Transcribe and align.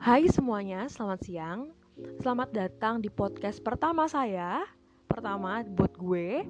Hai 0.00 0.24
semuanya, 0.32 0.88
selamat 0.88 1.20
siang. 1.28 1.76
Selamat 2.24 2.48
datang 2.56 3.04
di 3.04 3.12
podcast 3.12 3.60
pertama 3.60 4.08
saya. 4.08 4.64
Pertama 5.04 5.60
buat 5.60 5.92
gue. 5.92 6.40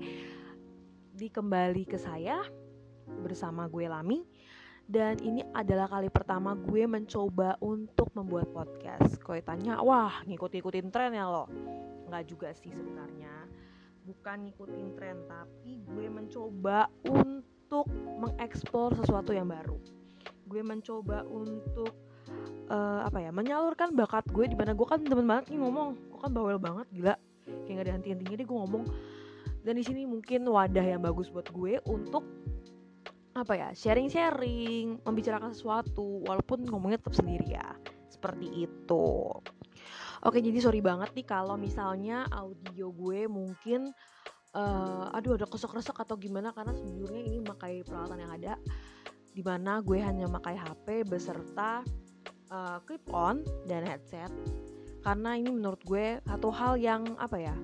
Di 1.19 1.27
kembali 1.27 1.83
ke 1.83 1.99
saya 1.99 2.47
bersama 3.27 3.67
gue 3.67 3.91
Lami. 3.91 4.23
Dan 4.87 5.19
ini 5.19 5.43
adalah 5.51 5.91
kali 5.91 6.07
pertama 6.15 6.55
gue 6.55 6.87
mencoba 6.87 7.59
untuk 7.59 8.15
membuat 8.15 8.55
podcast. 8.55 9.19
Kau 9.19 9.35
tanya, 9.43 9.83
wah 9.83 10.23
ngikut-ngikutin 10.31 10.87
tren 10.95 11.19
ya 11.19 11.27
lo? 11.27 11.51
Nggak 12.07 12.31
juga 12.31 12.55
sih 12.55 12.71
sebenarnya. 12.71 13.51
Bukan 14.07 14.47
ngikutin 14.47 14.95
tren, 14.95 15.27
tapi 15.27 15.83
gue 15.91 16.07
mencoba 16.07 16.87
untuk 17.03 17.91
mengeksplor 18.15 18.95
sesuatu 18.95 19.35
yang 19.35 19.51
baru. 19.51 19.75
Gue 20.47 20.63
mencoba 20.63 21.27
untuk 21.27 22.10
uh, 22.71 23.01
apa 23.05 23.19
ya 23.19 23.31
menyalurkan 23.35 23.93
bakat 23.93 24.25
gue 24.31 24.47
di 24.47 24.57
mana 24.57 24.73
gue 24.73 24.87
kan 24.87 25.03
temen 25.03 25.27
banget 25.27 25.53
nih 25.53 25.59
ngomong. 25.61 25.99
Gue 26.09 26.19
kan 26.23 26.31
bawel 26.31 26.57
banget 26.57 26.87
gila. 26.95 27.15
Kayak 27.67 27.75
gak 27.75 27.85
ada 27.85 27.93
henti-hentinya 27.99 28.35
deh 28.39 28.47
gue 28.47 28.59
ngomong. 28.59 28.85
Dan 29.61 29.75
di 29.77 29.85
sini 29.85 30.09
mungkin 30.09 30.49
wadah 30.49 30.85
yang 30.85 31.03
bagus 31.05 31.29
buat 31.29 31.51
gue 31.51 31.83
untuk 31.91 32.25
apa 33.31 33.55
ya 33.55 33.69
sharing-sharing 33.71 35.07
membicarakan 35.07 35.55
sesuatu 35.55 36.27
walaupun 36.27 36.67
ngomongnya 36.67 37.03
tetap 37.03 37.15
sendiri 37.19 37.47
ya. 37.59 37.77
Seperti 38.09 38.69
itu. 38.69 39.09
Oke 40.21 40.45
jadi 40.45 40.61
sorry 40.61 40.85
banget 40.85 41.17
nih 41.17 41.25
kalau 41.25 41.57
misalnya 41.57 42.29
audio 42.29 42.93
gue 42.93 43.25
mungkin 43.25 43.89
uh, 44.53 45.17
aduh 45.17 45.41
ada 45.41 45.47
kesek-kesek 45.49 45.97
atau 45.97 46.21
gimana 46.21 46.53
karena 46.53 46.77
sejujurnya 46.77 47.21
ini 47.25 47.39
memakai 47.41 47.81
peralatan 47.87 48.21
yang 48.21 48.33
ada 48.37 48.55
di 49.31 49.43
mana 49.47 49.79
gue 49.81 49.99
hanya 50.03 50.27
memakai 50.27 50.59
HP 50.59 51.07
beserta 51.07 51.87
uh, 52.53 52.79
clip 52.85 53.03
on 53.15 53.47
dan 53.65 53.87
headset. 53.87 54.31
Karena 55.01 55.39
ini 55.39 55.49
menurut 55.49 55.81
gue 55.87 56.21
satu 56.29 56.53
hal 56.53 56.77
yang 56.77 57.17
apa 57.17 57.41
ya 57.41 57.57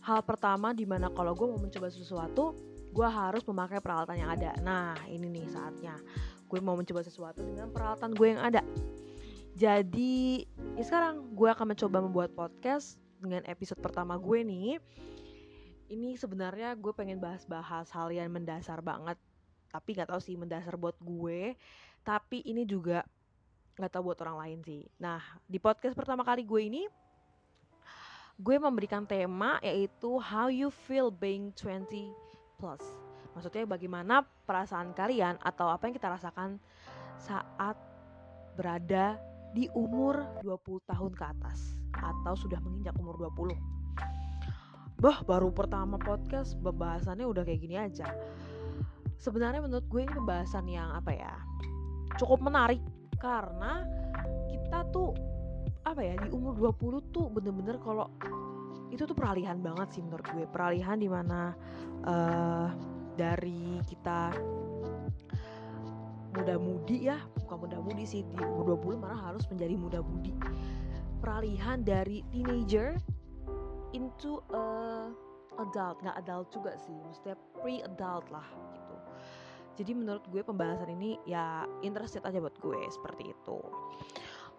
hal 0.00 0.24
pertama 0.24 0.72
di 0.74 0.88
mana 0.88 1.12
kalau 1.12 1.36
gue 1.36 1.46
mau 1.46 1.60
mencoba 1.60 1.86
sesuatu 1.92 2.56
gue 2.90 3.06
harus 3.06 3.46
memakai 3.46 3.78
peralatan 3.78 4.18
yang 4.18 4.30
ada. 4.34 4.50
Nah 4.60 4.98
ini 5.06 5.30
nih 5.30 5.46
saatnya. 5.46 5.94
Gue 6.50 6.58
mau 6.58 6.74
mencoba 6.74 7.06
sesuatu 7.06 7.38
dengan 7.46 7.70
peralatan 7.70 8.10
gue 8.10 8.26
yang 8.34 8.42
ada. 8.42 8.66
Jadi 9.54 10.42
ya 10.74 10.82
sekarang 10.82 11.30
gue 11.38 11.46
akan 11.46 11.76
mencoba 11.76 12.02
membuat 12.02 12.30
podcast 12.34 12.98
dengan 13.22 13.46
episode 13.46 13.78
pertama 13.78 14.18
gue 14.18 14.42
nih. 14.42 14.82
Ini 15.90 16.18
sebenarnya 16.18 16.74
gue 16.74 16.90
pengen 16.90 17.22
bahas-bahas 17.22 17.90
hal 17.94 18.10
yang 18.10 18.30
mendasar 18.34 18.82
banget. 18.82 19.18
Tapi 19.70 19.94
nggak 19.94 20.10
tahu 20.10 20.18
sih 20.18 20.34
mendasar 20.34 20.74
buat 20.74 20.98
gue. 20.98 21.54
Tapi 22.02 22.42
ini 22.42 22.66
juga 22.66 23.06
nggak 23.76 23.92
tahu 23.92 24.12
buat 24.12 24.20
orang 24.24 24.38
lain 24.46 24.58
sih. 24.66 24.82
Nah, 24.98 25.20
di 25.46 25.58
podcast 25.60 25.94
pertama 25.94 26.24
kali 26.26 26.42
gue 26.46 26.62
ini 26.62 26.82
gue 28.40 28.56
memberikan 28.56 29.04
tema 29.04 29.60
yaitu 29.60 30.16
how 30.16 30.48
you 30.48 30.72
feel 30.72 31.12
being 31.12 31.52
20 31.52 32.08
plus. 32.56 32.80
Maksudnya 33.36 33.68
bagaimana 33.68 34.24
perasaan 34.48 34.96
kalian 34.96 35.36
atau 35.44 35.68
apa 35.68 35.86
yang 35.86 35.94
kita 35.94 36.08
rasakan 36.08 36.56
saat 37.20 37.76
berada 38.56 39.20
di 39.52 39.68
umur 39.76 40.24
20 40.40 40.88
tahun 40.88 41.12
ke 41.12 41.24
atas 41.24 41.76
atau 41.94 42.34
sudah 42.34 42.58
menginjak 42.64 42.96
umur 42.96 43.16
20. 43.28 43.54
Bah, 45.00 45.24
baru 45.24 45.48
pertama 45.48 45.96
podcast 45.96 46.60
pembahasannya 46.60 47.24
udah 47.24 47.44
kayak 47.44 47.60
gini 47.60 47.76
aja. 47.80 48.08
Sebenarnya 49.16 49.64
menurut 49.64 49.84
gue 49.88 50.00
ini 50.04 50.12
pembahasan 50.12 50.68
yang 50.68 50.92
apa 50.92 51.12
ya? 51.12 51.32
Cukup 52.16 52.40
menarik 52.44 52.80
karena 53.20 53.84
kita 54.48 54.88
tuh 54.88 55.12
apa 55.84 56.00
ya 56.00 56.16
di 56.16 56.28
umur 56.32 56.56
20 56.56 57.12
tuh 57.14 57.28
bener-bener 57.28 57.76
kalau 57.80 58.08
itu 58.90 59.06
tuh 59.06 59.14
peralihan 59.14 59.60
banget 59.60 59.88
sih 59.94 60.02
menurut 60.02 60.26
gue. 60.34 60.44
Peralihan 60.50 60.98
di 60.98 61.06
mana 61.06 61.54
uh, 62.08 62.68
dari 63.14 63.78
kita 63.86 64.34
muda-mudi 66.30 67.10
ya 67.10 67.18
bukan 67.42 67.66
muda-mudi 67.66 68.04
sih 68.06 68.22
di 68.22 68.36
umur 68.38 68.78
20 68.78 69.02
malah 69.02 69.30
harus 69.30 69.46
menjadi 69.52 69.74
muda-mudi. 69.78 70.34
Peralihan 71.20 71.84
dari 71.84 72.24
teenager 72.32 72.96
into 73.92 74.40
a 74.50 74.66
adult. 75.60 76.00
Nggak 76.02 76.16
adult 76.24 76.48
juga 76.50 76.72
sih 76.80 76.96
maksudnya 76.96 77.36
pre-adult 77.60 78.26
lah 78.32 78.48
gitu 78.74 78.89
jadi 79.80 79.96
menurut 79.96 80.24
gue 80.28 80.44
pembahasan 80.44 80.92
ini 80.92 81.16
ya 81.24 81.64
interested 81.80 82.20
aja 82.28 82.36
buat 82.36 82.52
gue 82.60 82.80
seperti 82.92 83.32
itu. 83.32 83.58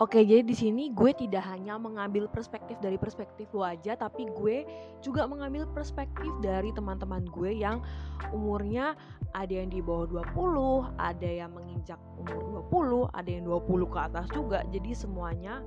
Oke, 0.02 0.26
jadi 0.26 0.42
di 0.42 0.58
sini 0.58 0.90
gue 0.90 1.14
tidak 1.14 1.46
hanya 1.46 1.78
mengambil 1.78 2.26
perspektif 2.26 2.74
dari 2.82 2.98
perspektif 2.98 3.46
lo 3.54 3.62
aja, 3.62 3.94
tapi 3.94 4.26
gue 4.34 4.66
juga 4.98 5.30
mengambil 5.30 5.70
perspektif 5.70 6.34
dari 6.42 6.74
teman-teman 6.74 7.22
gue 7.30 7.54
yang 7.54 7.86
umurnya 8.34 8.98
ada 9.38 9.62
yang 9.62 9.70
di 9.70 9.78
bawah 9.78 10.10
20, 10.10 10.98
ada 10.98 11.30
yang 11.30 11.54
menginjak 11.54 12.02
umur 12.18 12.66
20, 13.14 13.14
ada 13.14 13.30
yang 13.30 13.46
20 13.46 13.94
ke 13.94 14.00
atas 14.02 14.26
juga. 14.34 14.66
Jadi 14.74 14.90
semuanya 14.98 15.62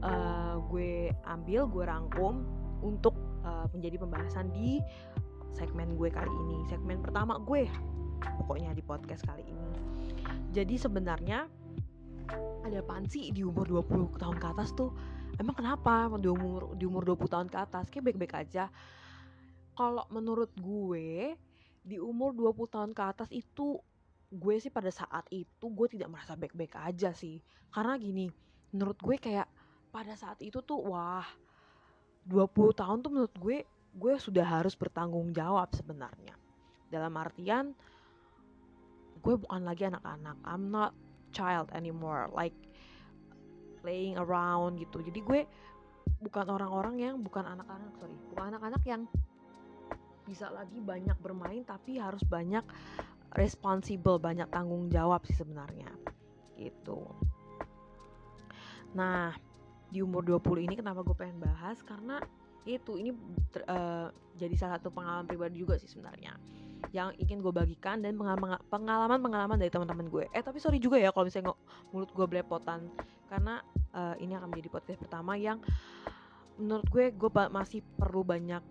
uh, 0.00 0.56
gue 0.72 1.12
ambil, 1.28 1.68
gue 1.68 1.84
rangkum 1.84 2.48
untuk 2.80 3.12
uh, 3.44 3.68
menjadi 3.76 4.00
pembahasan 4.00 4.48
di 4.56 4.80
segmen 5.52 6.00
gue 6.00 6.08
kali 6.08 6.32
ini. 6.48 6.64
Segmen 6.72 7.04
pertama 7.04 7.36
gue 7.44 7.68
pokoknya 8.20 8.72
di 8.72 8.82
podcast 8.84 9.24
kali 9.24 9.44
ini. 9.44 9.70
Jadi 10.52 10.74
sebenarnya 10.80 11.44
ada 12.66 12.82
apaan 12.82 13.06
sih 13.06 13.30
di 13.30 13.46
umur 13.46 13.68
20 13.68 14.18
tahun 14.18 14.36
ke 14.40 14.46
atas 14.50 14.74
tuh? 14.74 14.90
Emang 15.36 15.54
kenapa 15.54 16.08
di 16.16 16.26
umur 16.26 16.74
di 16.74 16.84
umur 16.88 17.04
20 17.04 17.28
tahun 17.28 17.48
ke 17.52 17.58
atas? 17.60 17.84
Kayak 17.92 18.12
baik-baik 18.12 18.34
aja. 18.34 18.72
Kalau 19.76 20.08
menurut 20.08 20.50
gue 20.56 21.36
di 21.86 22.00
umur 22.00 22.34
20 22.34 22.72
tahun 22.72 22.90
ke 22.96 23.02
atas 23.04 23.28
itu 23.30 23.78
gue 24.26 24.54
sih 24.58 24.74
pada 24.74 24.90
saat 24.90 25.22
itu 25.30 25.66
gue 25.70 25.86
tidak 25.92 26.10
merasa 26.10 26.34
baik-baik 26.34 26.74
aja 26.80 27.12
sih. 27.12 27.38
Karena 27.70 27.94
gini 28.00 28.26
menurut 28.74 28.98
gue 28.98 29.16
kayak 29.20 29.46
pada 29.94 30.16
saat 30.18 30.40
itu 30.42 30.60
tuh 30.64 30.82
wah 30.90 31.24
20 32.26 32.80
tahun 32.80 32.98
tuh 33.04 33.10
menurut 33.12 33.34
gue 33.38 33.58
gue 33.96 34.14
sudah 34.18 34.44
harus 34.44 34.74
bertanggung 34.74 35.30
jawab 35.30 35.70
sebenarnya. 35.72 36.34
Dalam 36.90 37.14
artian 37.14 37.76
gue 39.26 39.34
bukan 39.34 39.66
lagi 39.66 39.90
anak-anak. 39.90 40.38
I'm 40.46 40.70
not 40.70 40.94
child 41.34 41.66
anymore. 41.74 42.30
Like 42.30 42.54
playing 43.82 44.14
around 44.22 44.78
gitu. 44.78 45.02
Jadi 45.02 45.18
gue 45.18 45.40
bukan 46.22 46.46
orang-orang 46.46 47.02
yang 47.02 47.14
bukan 47.18 47.42
anak-anak 47.42 47.90
sorry. 47.98 48.14
Bukan 48.30 48.54
anak-anak 48.54 48.82
yang 48.86 49.02
bisa 50.22 50.46
lagi 50.54 50.78
banyak 50.78 51.18
bermain 51.18 51.66
tapi 51.66 51.98
harus 51.98 52.22
banyak 52.22 52.62
responsible 53.34 54.22
banyak 54.22 54.46
tanggung 54.54 54.86
jawab 54.94 55.26
sih 55.26 55.34
sebenarnya. 55.34 55.90
Gitu. 56.54 57.02
Nah 58.94 59.34
di 59.90 60.06
umur 60.06 60.22
20 60.22 60.70
ini 60.70 60.74
kenapa 60.78 61.02
gue 61.02 61.18
pengen 61.18 61.42
bahas? 61.42 61.82
Karena 61.82 62.22
itu 62.62 62.94
ini 62.94 63.10
uh, 63.66 64.10
jadi 64.38 64.54
salah 64.54 64.78
satu 64.78 64.94
pengalaman 64.94 65.26
pribadi 65.26 65.62
juga 65.62 65.78
sih 65.78 65.86
sebenarnya 65.86 66.34
yang 66.94 67.10
ingin 67.18 67.42
gue 67.42 67.52
bagikan 67.54 68.02
dan 68.02 68.14
pengalaman-pengalaman 68.70 69.58
dari 69.58 69.70
teman-teman 69.70 70.06
gue. 70.10 70.24
Eh 70.30 70.42
tapi 70.42 70.62
sorry 70.62 70.78
juga 70.78 71.00
ya 71.00 71.10
kalau 71.10 71.26
misalnya 71.26 71.54
mulut 71.90 72.10
gue 72.12 72.26
belepotan 72.26 72.90
karena 73.26 73.62
uh, 73.94 74.14
ini 74.22 74.38
akan 74.38 74.50
menjadi 74.50 74.68
podcast 74.70 74.98
pertama 75.02 75.34
yang 75.34 75.58
menurut 76.56 76.86
gue 76.88 77.12
gue 77.12 77.30
masih 77.52 77.82
perlu 77.98 78.22
banyak 78.22 78.62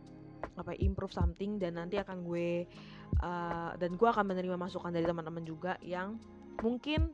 apa 0.56 0.72
ya, 0.74 0.88
improve 0.88 1.12
something 1.12 1.60
dan 1.60 1.76
nanti 1.76 2.00
akan 2.00 2.24
gue 2.24 2.64
uh, 3.22 3.72
dan 3.76 3.92
gue 3.98 4.08
akan 4.08 4.26
menerima 4.26 4.56
masukan 4.56 4.94
dari 4.94 5.04
teman-teman 5.04 5.44
juga 5.44 5.76
yang 5.84 6.16
mungkin 6.64 7.12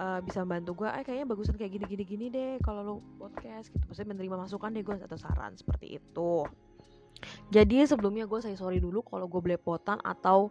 uh, 0.00 0.20
bisa 0.24 0.40
membantu 0.44 0.84
gue, 0.84 0.88
eh 0.88 1.04
kayaknya 1.04 1.26
bagusan 1.28 1.56
kayak 1.58 1.72
gini-gini 1.76 2.04
gini 2.06 2.26
deh 2.32 2.52
kalau 2.64 2.80
lo 2.80 2.94
podcast 3.20 3.68
gitu. 3.68 3.84
Maksudnya 3.84 4.16
menerima 4.16 4.36
masukan 4.48 4.72
deh 4.72 4.84
gue 4.84 4.96
atau 4.96 5.18
saran 5.20 5.52
seperti 5.58 6.00
itu. 6.00 6.46
Jadi 7.50 7.84
sebelumnya 7.86 8.26
gue 8.26 8.40
say 8.42 8.56
sorry 8.58 8.82
dulu 8.82 9.02
kalau 9.06 9.26
gue 9.30 9.40
belepotan 9.40 9.98
atau 10.02 10.50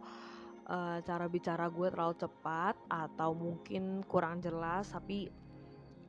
uh, 0.68 0.97
cara 1.03 1.25
bicara 1.27 1.68
gue 1.68 1.88
terlalu 1.91 2.15
cepat 2.15 2.75
atau 2.88 3.35
mungkin 3.35 4.06
kurang 4.07 4.39
jelas 4.39 4.91
tapi 4.91 5.27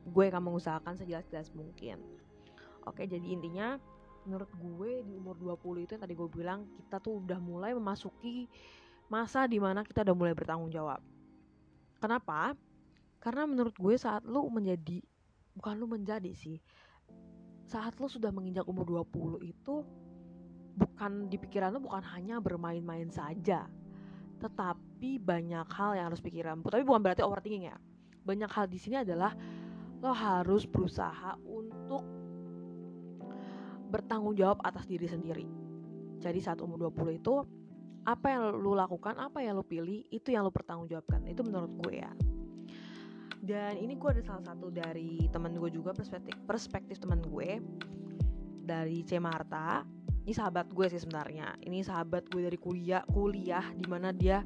gue 0.03 0.23
akan 0.27 0.51
mengusahakan 0.51 0.99
sejelas-jelas 0.99 1.51
mungkin. 1.55 1.99
Oke, 2.83 3.07
jadi 3.07 3.23
intinya 3.23 3.79
menurut 4.23 4.51
gue 4.55 5.03
di 5.03 5.11
umur 5.15 5.35
20 5.39 5.83
itu 5.83 5.91
yang 5.95 6.03
tadi 6.03 6.15
gue 6.15 6.29
bilang 6.31 6.67
kita 6.79 6.99
tuh 6.99 7.23
udah 7.23 7.39
mulai 7.39 7.75
memasuki 7.75 8.47
masa 9.11 9.47
di 9.47 9.59
mana 9.59 9.83
kita 9.83 10.03
udah 10.03 10.15
mulai 10.15 10.33
bertanggung 10.35 10.71
jawab. 10.71 10.99
Kenapa? 11.99 12.55
Karena 13.19 13.47
menurut 13.47 13.75
gue 13.75 13.95
saat 13.95 14.27
lu 14.27 14.43
menjadi 14.51 14.99
bukan 15.55 15.79
lu 15.79 15.87
menjadi 15.87 16.31
sih. 16.35 16.59
Saat 17.63 17.95
lu 17.99 18.11
sudah 18.11 18.31
menginjak 18.35 18.67
umur 18.67 18.83
20 19.07 19.39
itu 19.47 19.87
bukan 20.73 21.29
di 21.29 21.37
pikiran 21.37 21.73
lo 21.73 21.79
bukan 21.81 22.01
hanya 22.17 22.41
bermain-main 22.41 23.09
saja 23.13 23.69
tetapi 24.43 25.23
banyak 25.23 25.67
hal 25.71 25.95
yang 25.95 26.11
harus 26.11 26.19
pikiran. 26.19 26.59
Tapi 26.59 26.83
bukan 26.83 26.99
berarti 26.99 27.23
overthinking 27.23 27.71
ya. 27.71 27.79
Banyak 28.27 28.51
hal 28.51 28.67
di 28.67 28.75
sini 28.75 28.99
adalah 28.99 29.31
lo 30.03 30.11
harus 30.11 30.67
berusaha 30.67 31.39
untuk 31.47 32.03
bertanggung 33.87 34.35
jawab 34.35 34.59
atas 34.67 34.83
diri 34.83 35.07
sendiri. 35.07 35.47
Jadi 36.19 36.39
saat 36.43 36.59
umur 36.59 36.91
20 36.91 37.23
itu 37.23 37.35
apa 38.03 38.35
yang 38.35 38.59
lo 38.59 38.75
lakukan 38.75 39.15
apa 39.15 39.39
yang 39.39 39.55
lo 39.55 39.63
pilih 39.63 40.03
itu 40.11 40.35
yang 40.35 40.43
lo 40.43 40.51
pertanggungjawabkan. 40.51 41.23
Itu 41.23 41.47
menurut 41.47 41.71
gue 41.87 42.03
ya. 42.03 42.11
Dan 43.43 43.79
ini 43.79 43.95
gue 43.95 44.09
ada 44.11 44.23
salah 44.23 44.43
satu 44.43 44.71
dari 44.71 45.27
temen 45.31 45.55
gue 45.55 45.71
juga 45.71 45.95
perspektif 45.95 46.35
perspektif 46.47 46.99
temen 46.99 47.19
gue 47.23 47.59
dari 48.63 49.03
C 49.03 49.19
Marta 49.19 49.83
ini 50.23 50.31
sahabat 50.31 50.71
gue 50.71 50.87
sih 50.87 51.03
sebenarnya. 51.03 51.59
Ini 51.67 51.83
sahabat 51.83 52.31
gue 52.31 52.47
dari 52.47 52.55
kuliah 52.55 53.03
kuliah 53.11 53.63
di 53.75 53.83
mana 53.91 54.15
dia 54.15 54.39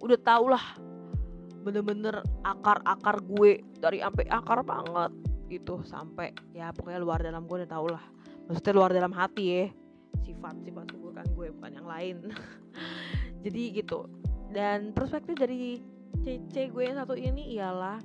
udah 0.00 0.18
tau 0.24 0.48
lah 0.48 0.64
bener-bener 1.60 2.24
akar-akar 2.46 3.20
gue 3.20 3.60
dari 3.76 4.00
sampai 4.00 4.24
akar 4.30 4.64
banget 4.64 5.12
gitu 5.52 5.84
sampai 5.84 6.32
ya 6.56 6.72
pokoknya 6.72 7.00
luar 7.02 7.20
dalam 7.20 7.44
gue 7.44 7.60
udah 7.60 7.70
tau 7.70 7.86
lah. 7.92 8.00
Maksudnya 8.48 8.72
luar 8.72 8.90
dalam 8.96 9.12
hati 9.12 9.44
ya 9.44 9.64
sifat 10.24 10.64
sifat 10.64 10.96
keburukan 10.96 11.28
gue 11.36 11.46
bukan 11.60 11.72
yang 11.76 11.88
lain. 11.88 12.16
Jadi 13.44 13.62
gitu. 13.84 14.08
Dan 14.48 14.96
perspektif 14.96 15.36
dari 15.36 15.76
CC 16.24 16.72
gue 16.72 16.88
yang 16.88 16.96
satu 17.04 17.12
ini 17.12 17.52
ialah 17.60 18.00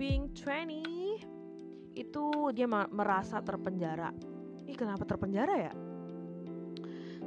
being 0.00 0.32
20 0.32 2.00
itu 2.00 2.24
dia 2.56 2.64
merasa 2.66 3.44
terpenjara. 3.44 4.08
Ih 4.64 4.72
kenapa 4.72 5.04
terpenjara 5.04 5.54
ya 5.68 5.83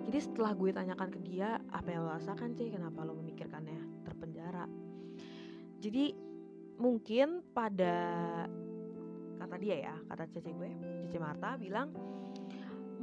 jadi 0.08 0.24
setelah 0.24 0.56
gue 0.56 0.72
tanyakan 0.72 1.12
ke 1.12 1.20
dia 1.20 1.60
apa 1.68 1.92
yang 1.92 2.08
lo 2.08 2.16
rasakan 2.16 2.56
sih 2.56 2.72
kenapa 2.72 3.04
lo 3.04 3.12
memikirkannya 3.20 4.08
terpenjara? 4.08 4.64
Jadi 5.84 6.16
mungkin 6.80 7.44
pada 7.52 7.96
kata 9.36 9.56
dia 9.60 9.92
ya 9.92 9.96
kata 10.08 10.32
cece 10.32 10.56
gue 10.56 10.72
cece 11.04 11.20
Marta 11.20 11.60
bilang 11.60 11.92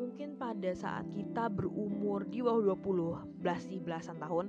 mungkin 0.00 0.40
pada 0.40 0.72
saat 0.72 1.04
kita 1.12 1.52
berumur 1.52 2.24
di 2.24 2.40
bawah 2.40 2.72
20 2.72 3.44
belas 3.44 3.68
belasan 3.68 4.16
tahun 4.16 4.48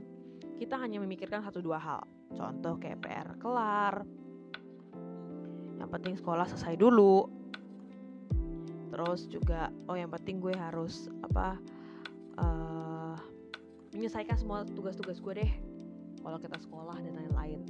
kita 0.55 0.79
hanya 0.79 1.03
memikirkan 1.03 1.43
satu 1.43 1.59
dua 1.59 1.75
hal. 1.75 2.07
Contoh 2.31 2.79
kayak 2.79 3.03
PR 3.03 3.35
kelar 3.35 4.07
yang 5.75 5.91
penting 5.91 6.15
sekolah 6.15 6.47
selesai 6.47 6.79
dulu. 6.79 7.27
Terus 8.95 9.27
juga 9.27 9.67
oh 9.91 9.99
yang 9.99 10.07
penting 10.07 10.39
gue 10.39 10.55
harus 10.55 11.11
apa 11.19 11.59
uh, 12.39 13.15
menyelesaikan 13.95 14.35
semua 14.35 14.67
tugas-tugas 14.67 15.19
gue 15.23 15.33
deh. 15.43 15.51
Kalau 16.19 16.37
kita 16.41 16.57
sekolah 16.59 16.97
dan 16.99 17.13
lain-lain. 17.15 17.61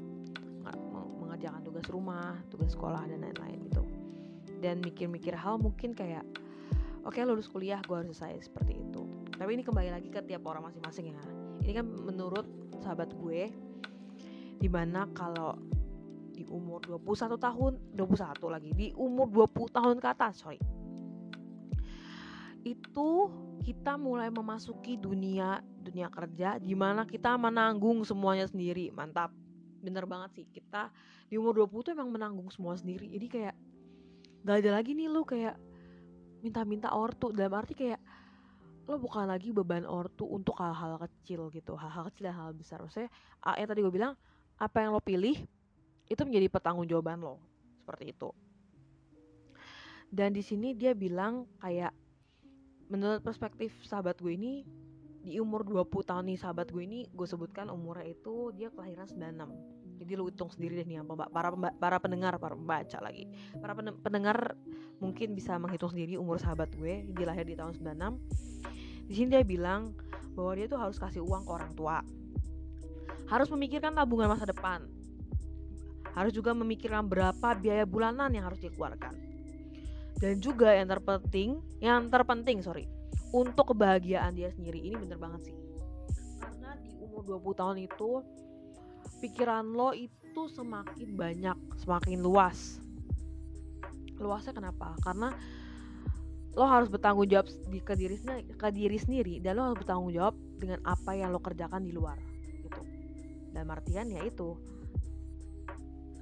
Mengerjakan 1.21 1.61
tugas 1.61 1.85
rumah 1.91 2.41
tugas 2.49 2.73
sekolah 2.73 3.05
dan 3.05 3.21
lain-lain 3.21 3.59
gitu. 3.69 3.83
Dan 4.63 4.81
mikir-mikir 4.81 5.37
hal 5.37 5.61
mungkin 5.61 5.93
kayak 5.93 6.25
oke 7.05 7.13
okay, 7.13 7.21
lulus 7.27 7.45
kuliah 7.45 7.77
gue 7.85 7.93
harus 7.93 8.17
selesai 8.17 8.49
seperti 8.49 8.81
itu. 8.81 9.05
Tapi 9.35 9.51
ini 9.53 9.61
kembali 9.61 9.89
lagi 9.93 10.09
ke 10.09 10.23
tiap 10.25 10.47
orang 10.49 10.65
masing-masing 10.65 11.13
ya. 11.13 11.23
Ini 11.61 11.71
kan 11.81 11.85
menurut 11.85 12.47
sahabat 12.81 13.13
gue 13.13 13.51
di 14.55 14.69
mana 14.71 15.05
kalau 15.13 15.53
di 16.35 16.43
umur 16.51 16.83
21 16.83 17.39
tahun 17.39 17.73
21 17.95 18.55
lagi 18.55 18.71
di 18.75 18.87
umur 18.95 19.31
20 19.31 19.75
tahun 19.77 19.95
ke 20.01 20.07
atas 20.07 20.43
sorry. 20.43 20.59
Itu 22.65 23.29
kita 23.65 23.97
mulai 23.97 24.29
memasuki 24.29 24.93
dunia 24.93 25.57
dunia 25.81 26.05
kerja 26.13 26.61
di 26.61 26.77
mana 26.77 27.01
kita 27.01 27.33
menanggung 27.33 28.05
semuanya 28.05 28.45
sendiri. 28.45 28.93
Mantap. 28.93 29.33
Bener 29.81 30.05
banget 30.05 30.37
sih. 30.37 30.45
Kita 30.45 30.93
di 31.25 31.41
umur 31.41 31.65
20 31.65 31.81
tuh 31.81 31.91
emang 31.97 32.13
menanggung 32.13 32.53
semua 32.53 32.77
sendiri. 32.77 33.09
Jadi 33.09 33.25
kayak 33.25 33.55
gak 34.45 34.61
ada 34.61 34.77
lagi 34.77 34.93
nih 34.93 35.09
lu 35.09 35.25
kayak 35.25 35.57
minta-minta 36.45 36.93
ortu. 36.93 37.33
Dalam 37.33 37.57
arti 37.57 37.73
kayak 37.73 37.97
lo 38.85 39.01
bukan 39.01 39.25
lagi 39.25 39.49
beban 39.49 39.81
ortu 39.89 40.29
untuk 40.29 40.61
hal-hal 40.61 41.01
kecil 41.01 41.49
gitu. 41.49 41.73
Hal-hal 41.73 42.13
kecil 42.13 42.29
dan 42.29 42.37
hal 42.37 42.53
besar. 42.53 42.85
Maksudnya 42.85 43.09
yang 43.57 43.65
tadi 43.65 43.81
gue 43.81 43.93
bilang 43.93 44.13
apa 44.61 44.77
yang 44.77 44.93
lo 44.93 45.01
pilih 45.01 45.41
itu 46.05 46.21
menjadi 46.21 46.53
pertanggungjawaban 46.53 47.17
lo. 47.17 47.41
Seperti 47.81 48.13
itu. 48.13 48.29
Dan 50.13 50.37
di 50.37 50.45
sini 50.45 50.77
dia 50.77 50.93
bilang 50.93 51.49
kayak 51.57 52.04
menurut 52.89 53.21
perspektif 53.25 53.73
sahabat 53.85 54.21
gue 54.21 54.33
ini 54.37 54.61
di 55.25 55.41
umur 55.41 55.65
20 55.65 55.89
tahun 56.05 56.29
nih 56.29 56.37
sahabat 56.37 56.69
gue 56.69 56.85
ini 56.85 57.09
gue 57.09 57.25
sebutkan 57.25 57.73
umurnya 57.73 58.13
itu 58.13 58.53
dia 58.53 58.69
kelahiran 58.69 59.09
96 59.09 59.75
jadi 59.95 60.11
lu 60.19 60.27
hitung 60.29 60.51
sendiri 60.51 60.83
deh 60.83 60.85
nih 60.85 61.01
para 61.31 61.49
para 61.55 61.97
pendengar 62.03 62.35
para 62.35 62.51
pembaca 62.51 62.99
lagi. 62.99 63.31
Para 63.63 63.71
pendengar 63.79 64.59
mungkin 64.99 65.31
bisa 65.31 65.55
menghitung 65.55 65.87
sendiri 65.95 66.19
umur 66.19 66.35
sahabat 66.35 66.67
gue 66.75 67.07
dia 67.15 67.25
lahir 67.25 67.47
di 67.47 67.55
tahun 67.55 67.79
96 67.79 69.07
di 69.07 69.13
sini 69.13 69.27
dia 69.31 69.43
bilang 69.47 69.95
bahwa 70.35 70.51
dia 70.59 70.67
tuh 70.67 70.79
harus 70.81 70.99
kasih 70.99 71.23
uang 71.23 71.47
ke 71.47 71.51
orang 71.51 71.71
tua. 71.79 72.03
Harus 73.31 73.47
memikirkan 73.49 73.95
tabungan 73.95 74.29
masa 74.29 74.45
depan. 74.45 74.83
Harus 76.11 76.35
juga 76.35 76.51
memikirkan 76.51 77.07
berapa 77.07 77.55
biaya 77.55 77.87
bulanan 77.87 78.35
yang 78.35 78.47
harus 78.47 78.59
dikeluarkan 78.59 79.24
dan 80.19 80.39
juga 80.39 80.71
yang 80.71 80.87
terpenting 80.87 81.59
yang 81.83 82.07
terpenting 82.07 82.63
sorry 82.63 82.87
untuk 83.35 83.75
kebahagiaan 83.75 84.31
dia 84.31 84.47
sendiri 84.55 84.79
ini 84.79 84.95
bener 84.95 85.19
banget 85.19 85.51
sih. 85.51 85.55
Karena 86.39 86.71
di 86.79 86.95
umur 87.03 87.27
20 87.27 87.59
tahun 87.59 87.77
itu 87.83 88.11
pikiran 89.19 89.65
lo 89.75 89.91
itu 89.91 90.41
semakin 90.51 91.09
banyak 91.19 91.57
semakin 91.83 92.23
luas. 92.23 92.79
Luasnya 94.15 94.55
kenapa? 94.55 94.95
Karena 95.03 95.35
lo 96.55 96.63
harus 96.63 96.87
bertanggung 96.87 97.27
jawab 97.27 97.51
di 97.67 97.83
ke 97.83 97.93
diri 97.99 98.15
ke 98.55 98.67
diri 98.71 98.95
sendiri 98.95 99.43
dan 99.43 99.59
lo 99.59 99.67
harus 99.67 99.83
bertanggung 99.83 100.15
jawab 100.15 100.35
dengan 100.55 100.79
apa 100.87 101.11
yang 101.11 101.35
lo 101.35 101.43
kerjakan 101.43 101.83
di 101.83 101.91
luar 101.91 102.15
gitu. 102.63 102.81
Dan 103.51 103.67
artian 103.67 104.07
ya 104.07 104.23
itu 104.23 104.55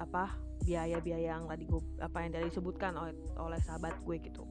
apa 0.01 0.33
biaya-biaya 0.63 1.37
yang 1.37 1.45
tadi 1.45 1.63
gue 1.67 1.81
apa 1.99 2.17
yang 2.23 2.31
tadi 2.33 2.47
disebutkan 2.47 2.95
oleh 2.95 3.13
oleh 3.37 3.59
sahabat 3.59 3.99
gue 4.01 4.17
gitu. 4.23 4.47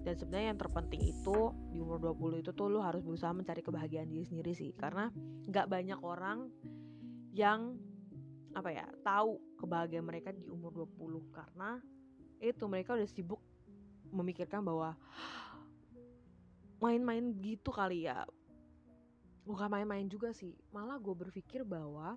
Dan 0.00 0.16
sebenarnya 0.16 0.56
yang 0.56 0.60
terpenting 0.60 1.02
itu 1.04 1.52
di 1.68 1.78
umur 1.82 2.00
20 2.00 2.40
itu 2.40 2.50
tuh 2.56 2.72
lo 2.72 2.80
harus 2.80 3.04
berusaha 3.04 3.36
mencari 3.36 3.60
kebahagiaan 3.60 4.08
diri 4.08 4.24
sendiri 4.24 4.56
sih. 4.56 4.72
Karena 4.72 5.12
nggak 5.50 5.66
banyak 5.68 6.00
orang 6.00 6.48
yang 7.36 7.76
apa 8.56 8.70
ya 8.72 8.86
tahu 9.06 9.38
kebahagiaan 9.60 10.02
mereka 10.02 10.34
di 10.34 10.50
umur 10.50 10.88
20 10.98 11.30
karena 11.30 11.78
itu 12.42 12.64
mereka 12.66 12.98
udah 12.98 13.06
sibuk 13.06 13.38
memikirkan 14.10 14.64
bahwa 14.64 14.96
main-main 16.80 17.36
gitu 17.44 17.70
kali 17.70 18.08
ya. 18.08 18.24
Bukan 19.44 19.68
main-main 19.68 20.08
juga 20.08 20.32
sih. 20.32 20.56
Malah 20.72 20.96
gue 20.96 21.12
berpikir 21.12 21.62
bahwa 21.62 22.16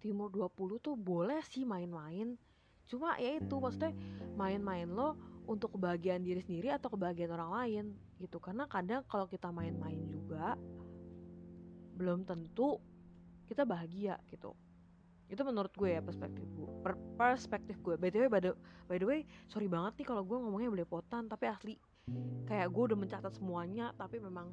di 0.00 0.10
umur 0.10 0.32
20 0.32 0.80
tuh 0.80 0.96
boleh 0.96 1.44
sih 1.46 1.68
main-main. 1.68 2.34
Cuma 2.88 3.14
ya 3.20 3.38
itu 3.38 3.54
maksudnya 3.60 3.94
main-main 4.34 4.88
lo 4.88 5.14
untuk 5.46 5.76
kebahagiaan 5.76 6.24
diri 6.24 6.40
sendiri 6.40 6.72
atau 6.72 6.90
kebahagiaan 6.90 7.36
orang 7.36 7.52
lain 7.52 7.84
gitu. 8.18 8.40
Karena 8.40 8.64
kadang 8.66 9.04
kalau 9.06 9.28
kita 9.28 9.52
main-main 9.52 10.00
juga 10.08 10.56
belum 11.94 12.24
tentu 12.24 12.80
kita 13.44 13.68
bahagia 13.68 14.16
gitu. 14.32 14.56
Itu 15.30 15.46
menurut 15.46 15.70
gue 15.76 15.94
ya 15.94 16.02
perspektif 16.02 16.48
gue. 16.56 16.70
Per 16.82 16.96
perspektif 17.14 17.76
gue. 17.84 17.94
By 18.00 18.10
the 18.10 18.26
way 18.26 18.30
by 18.32 18.40
the, 18.42 18.52
by 18.88 18.96
the 18.98 19.06
way 19.06 19.20
sorry 19.46 19.70
banget 19.70 20.02
nih 20.02 20.06
kalau 20.08 20.24
gue 20.24 20.34
ngomongnya 20.40 20.72
belepotan 20.72 21.30
tapi 21.30 21.46
asli 21.46 21.74
kayak 22.48 22.66
gue 22.72 22.82
udah 22.90 22.98
mencatat 22.98 23.32
semuanya 23.38 23.94
tapi 23.94 24.18
memang 24.18 24.50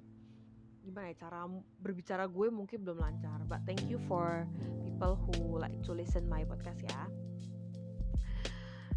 gimana 0.88 1.12
ya 1.12 1.28
cara 1.28 1.44
berbicara 1.84 2.24
gue 2.32 2.48
mungkin 2.48 2.80
belum 2.88 3.04
lancar. 3.04 3.44
But 3.44 3.68
thank 3.68 3.84
you 3.92 4.00
for 4.08 4.48
people 4.80 5.20
who 5.20 5.60
like 5.60 5.76
to 5.84 5.92
listen 5.92 6.32
my 6.32 6.48
podcast 6.48 6.80
ya. 6.88 7.12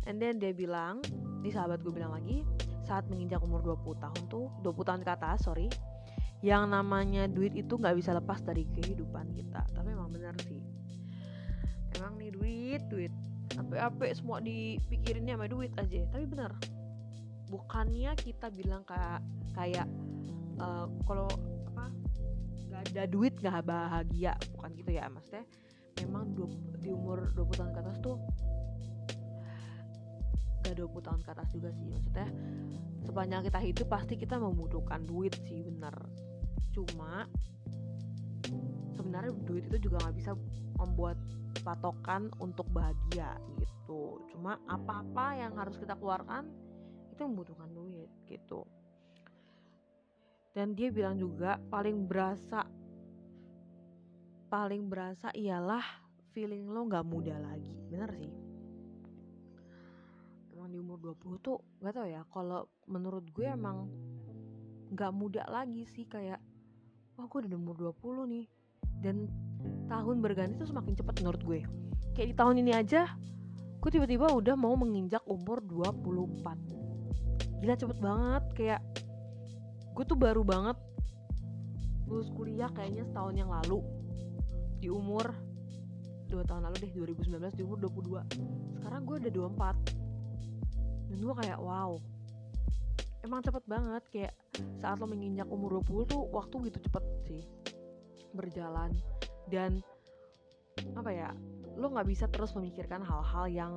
And 0.06 0.23
then 0.23 0.38
dia 0.38 0.54
bilang 0.54 1.02
di 1.42 1.50
sahabat 1.50 1.82
gue 1.82 1.90
bilang 1.90 2.14
lagi 2.14 2.47
saat 2.87 3.11
menginjak 3.11 3.42
umur 3.42 3.62
20 3.62 3.99
tahun 3.99 4.23
tuh 4.30 4.47
20 4.62 4.87
tahun 4.87 5.00
ke 5.02 5.11
atas 5.11 5.47
sorry 5.47 5.70
yang 6.40 6.73
namanya 6.73 7.28
duit 7.28 7.52
itu 7.52 7.76
nggak 7.76 7.99
bisa 7.99 8.14
lepas 8.14 8.38
dari 8.40 8.64
kehidupan 8.70 9.35
kita. 9.35 9.66
Tapi 9.75 9.90
emang 9.90 10.14
bener 10.14 10.38
sih. 10.47 10.62
Emang 11.99 12.14
nih 12.16 12.30
duit 12.30 12.82
duit. 12.87 13.12
Apa-apa 13.59 14.06
semua 14.14 14.38
dipikirinnya 14.38 15.35
sama 15.35 15.50
duit 15.50 15.75
aja. 15.75 16.06
Tapi 16.06 16.25
bener 16.25 16.54
bukannya 17.50 18.14
kita 18.14 18.47
bilang 18.54 18.87
kayak 18.87 19.20
kayak 19.59 19.87
uh, 20.62 20.87
kalau 21.02 21.26
gak 22.71 22.83
ada 22.95 23.03
duit 23.11 23.35
gak 23.43 23.67
bahagia 23.67 24.39
bukan 24.55 24.71
gitu 24.79 24.91
ya 24.95 25.11
maksudnya 25.11 25.45
memang 26.00 26.33
di 26.81 26.89
umur 26.89 27.35
20 27.35 27.61
tahun 27.61 27.73
ke 27.75 27.81
atas 27.83 27.97
tuh 28.00 28.17
gak 30.65 30.75
20 30.79 31.07
tahun 31.07 31.21
ke 31.27 31.31
atas 31.35 31.49
juga 31.50 31.69
sih 31.75 31.91
maksudnya 31.91 32.29
sepanjang 33.05 33.43
kita 33.49 33.61
hidup 33.61 33.87
pasti 33.91 34.15
kita 34.15 34.37
membutuhkan 34.37 35.03
duit 35.09 35.35
sih 35.49 35.65
bener. 35.65 35.95
Cuma 36.71 37.27
sebenarnya 38.95 39.35
duit 39.49 39.67
itu 39.67 39.91
juga 39.91 40.07
nggak 40.07 40.17
bisa 40.17 40.33
membuat 40.79 41.19
patokan 41.67 42.31
untuk 42.39 42.69
bahagia 42.71 43.35
gitu. 43.59 44.23
Cuma 44.31 44.61
apa-apa 44.69 45.35
yang 45.35 45.53
harus 45.57 45.75
kita 45.81 45.97
keluarkan 45.99 46.47
itu 47.11 47.21
membutuhkan 47.27 47.69
duit 47.75 48.09
gitu 48.31 48.65
dan 50.50 50.75
dia 50.75 50.90
bilang 50.90 51.14
juga 51.14 51.62
paling 51.71 52.11
berasa 52.11 52.66
paling 54.50 54.90
berasa 54.90 55.30
ialah 55.30 55.83
feeling 56.35 56.66
lo 56.66 56.90
nggak 56.90 57.07
muda 57.07 57.38
lagi. 57.38 57.71
Bener 57.87 58.11
sih. 58.19 58.35
Emang 60.50 60.75
di 60.75 60.78
umur 60.83 60.99
20 60.99 61.38
tuh 61.38 61.62
gak 61.78 61.95
tau 61.95 62.07
ya 62.07 62.26
kalau 62.35 62.66
menurut 62.90 63.30
gue 63.30 63.47
emang 63.47 63.87
nggak 64.90 65.12
muda 65.14 65.47
lagi 65.47 65.87
sih 65.87 66.02
kayak 66.02 66.42
wah 67.14 67.30
gue 67.30 67.47
udah 67.47 67.54
umur 67.54 67.95
20 67.95 68.35
nih. 68.35 68.47
Dan 69.00 69.30
tahun 69.87 70.19
berganti 70.19 70.61
tuh 70.61 70.69
semakin 70.69 70.99
cepat 70.99 71.23
menurut 71.23 71.42
gue. 71.47 71.61
Kayak 72.19 72.28
di 72.35 72.37
tahun 72.37 72.57
ini 72.59 72.73
aja 72.75 73.07
gue 73.80 73.88
tiba-tiba 73.88 74.28
udah 74.28 74.61
mau 74.61 74.76
menginjak 74.76 75.25
umur 75.25 75.64
24 75.64 77.64
gila 77.64 77.75
cepet 77.76 77.97
banget 77.97 78.45
kayak 78.52 78.80
gue 80.00 80.09
tuh 80.09 80.16
baru 80.16 80.40
banget 80.40 80.80
lulus 82.09 82.33
kuliah 82.33 82.73
kayaknya 82.73 83.04
setahun 83.04 83.37
yang 83.37 83.52
lalu. 83.52 83.85
Di 84.80 84.88
umur 84.88 85.28
dua 86.25 86.40
tahun 86.49 86.64
lalu 86.64 86.88
deh 86.88 86.92
2019 87.21 87.37
di 87.52 87.62
umur 87.69 87.85
22 87.85 88.80
sekarang 88.80 89.04
gue 89.04 89.28
udah 89.28 89.33
24 89.52 91.12
dan 91.12 91.19
gue 91.21 91.35
kayak 91.45 91.61
wow. 91.61 92.00
Emang 93.21 93.45
cepet 93.45 93.61
banget 93.69 94.02
kayak 94.09 94.33
saat 94.80 94.97
lo 94.97 95.04
menginjak 95.04 95.45
umur 95.52 95.85
20 95.85 96.09
tuh 96.09 96.33
waktu 96.33 96.73
gitu 96.73 96.78
cepet 96.80 97.04
sih 97.28 97.45
berjalan. 98.33 98.97
Dan 99.52 99.85
apa 100.97 101.12
ya 101.12 101.28
lo 101.76 101.92
nggak 101.92 102.09
bisa 102.09 102.25
terus 102.33 102.57
memikirkan 102.57 103.04
hal-hal 103.04 103.45
yang 103.52 103.73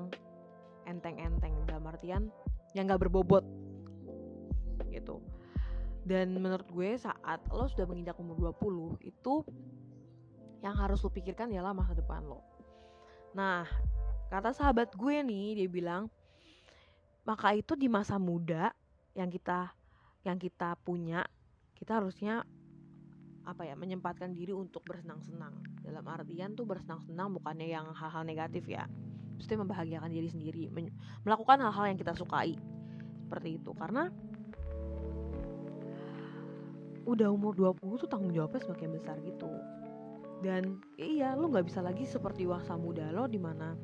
enteng-enteng 0.88 1.68
dalam 1.68 1.84
artian 1.84 2.32
yang 2.72 2.88
gak 2.88 3.12
berbobot. 3.12 3.44
Gitu 4.88 5.33
dan 6.04 6.36
menurut 6.36 6.68
gue 6.68 7.00
saat 7.00 7.40
lo 7.48 7.66
sudah 7.72 7.88
menginjak 7.88 8.20
umur 8.20 8.54
20 8.60 9.00
itu 9.08 9.44
yang 10.60 10.76
harus 10.76 11.00
lo 11.04 11.12
pikirkan 11.12 11.52
ialah 11.52 11.72
masa 11.72 11.96
depan 11.96 12.24
lo. 12.24 12.44
Nah 13.36 13.64
kata 14.28 14.52
sahabat 14.52 14.92
gue 14.96 15.24
nih 15.24 15.64
dia 15.64 15.70
bilang 15.72 16.12
maka 17.24 17.56
itu 17.56 17.80
di 17.80 17.88
masa 17.88 18.20
muda 18.20 18.76
yang 19.16 19.32
kita 19.32 19.72
yang 20.28 20.36
kita 20.36 20.76
punya 20.84 21.24
kita 21.80 22.00
harusnya 22.00 22.44
apa 23.44 23.68
ya 23.68 23.76
menyempatkan 23.76 24.32
diri 24.32 24.56
untuk 24.56 24.88
bersenang-senang. 24.88 25.52
Dalam 25.84 26.04
artian 26.08 26.56
tuh 26.56 26.64
bersenang-senang 26.64 27.32
bukannya 27.36 27.68
yang 27.68 27.92
hal-hal 27.92 28.24
negatif 28.24 28.64
ya. 28.68 28.88
Mesti 29.36 29.60
membahagiakan 29.60 30.08
diri 30.08 30.32
sendiri 30.32 30.72
melakukan 31.28 31.60
hal-hal 31.60 31.92
yang 31.92 32.00
kita 32.00 32.16
sukai. 32.16 32.56
Seperti 33.28 33.60
itu. 33.60 33.76
Karena 33.76 34.08
udah 37.04 37.28
umur 37.32 37.54
20 37.56 38.02
tuh 38.04 38.10
tanggung 38.10 38.32
jawabnya 38.32 38.64
semakin 38.64 38.90
besar 38.96 39.16
gitu. 39.24 39.52
Dan 40.44 40.84
iya 41.00 41.36
lo 41.36 41.48
nggak 41.52 41.68
bisa 41.68 41.80
lagi 41.80 42.04
seperti 42.04 42.44
masa 42.44 42.76
muda 42.76 43.08
lo 43.12 43.28
di 43.28 43.40
mana 43.40 43.76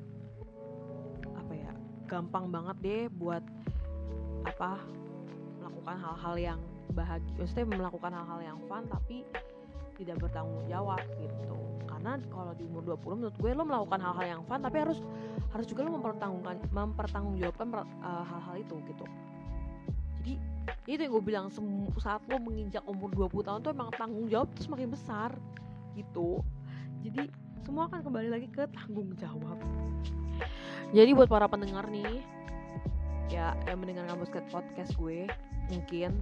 apa 1.35 1.53
ya 1.55 1.71
gampang 2.07 2.51
banget 2.51 2.77
deh 2.83 3.03
buat 3.15 3.43
apa 4.43 4.83
melakukan 5.59 5.97
hal-hal 5.99 6.35
yang 6.35 6.59
bahagia 6.91 7.31
maksudnya 7.37 7.65
melakukan 7.69 8.11
hal-hal 8.11 8.39
yang 8.43 8.59
fun 8.67 8.83
tapi 8.91 9.23
tidak 9.99 10.19
bertanggung 10.19 10.63
jawab 10.67 10.99
gitu. 11.19 11.55
Karena 11.87 12.15
kalau 12.31 12.55
di 12.55 12.63
umur 12.63 12.95
20 12.95 13.19
menurut 13.19 13.35
gue 13.35 13.51
lo 13.51 13.63
melakukan 13.67 13.99
hal-hal 13.99 14.27
yang 14.39 14.43
fun 14.47 14.59
tapi 14.63 14.77
harus 14.79 14.99
harus 15.51 15.65
juga 15.67 15.87
lo 15.87 15.99
mempertanggungan 15.99 16.55
mempertanggungjawabkan 16.71 17.67
uh, 18.03 18.23
hal-hal 18.23 18.55
itu 18.63 18.75
gitu 18.87 19.03
itu 20.89 21.05
yang 21.05 21.13
gue 21.13 21.23
bilang 21.23 21.45
saat 22.01 22.25
lo 22.25 22.41
menginjak 22.41 22.81
umur 22.89 23.13
20 23.13 23.45
tahun 23.45 23.59
tuh 23.61 23.71
emang 23.77 23.93
tanggung 23.93 24.25
jawab 24.25 24.49
tuh 24.57 24.65
semakin 24.65 24.89
besar 24.89 25.29
gitu. 25.93 26.41
Jadi 27.05 27.29
semua 27.61 27.85
akan 27.85 28.01
kembali 28.01 28.29
lagi 28.33 28.47
ke 28.49 28.65
tanggung 28.73 29.13
jawab. 29.13 29.61
Jadi 30.89 31.13
buat 31.13 31.29
para 31.29 31.45
pendengar 31.45 31.85
nih 31.93 32.25
ya 33.29 33.53
yang 33.69 33.85
mendengarkan 33.85 34.17
podcast 34.49 34.97
gue 34.97 35.29
mungkin 35.69 36.17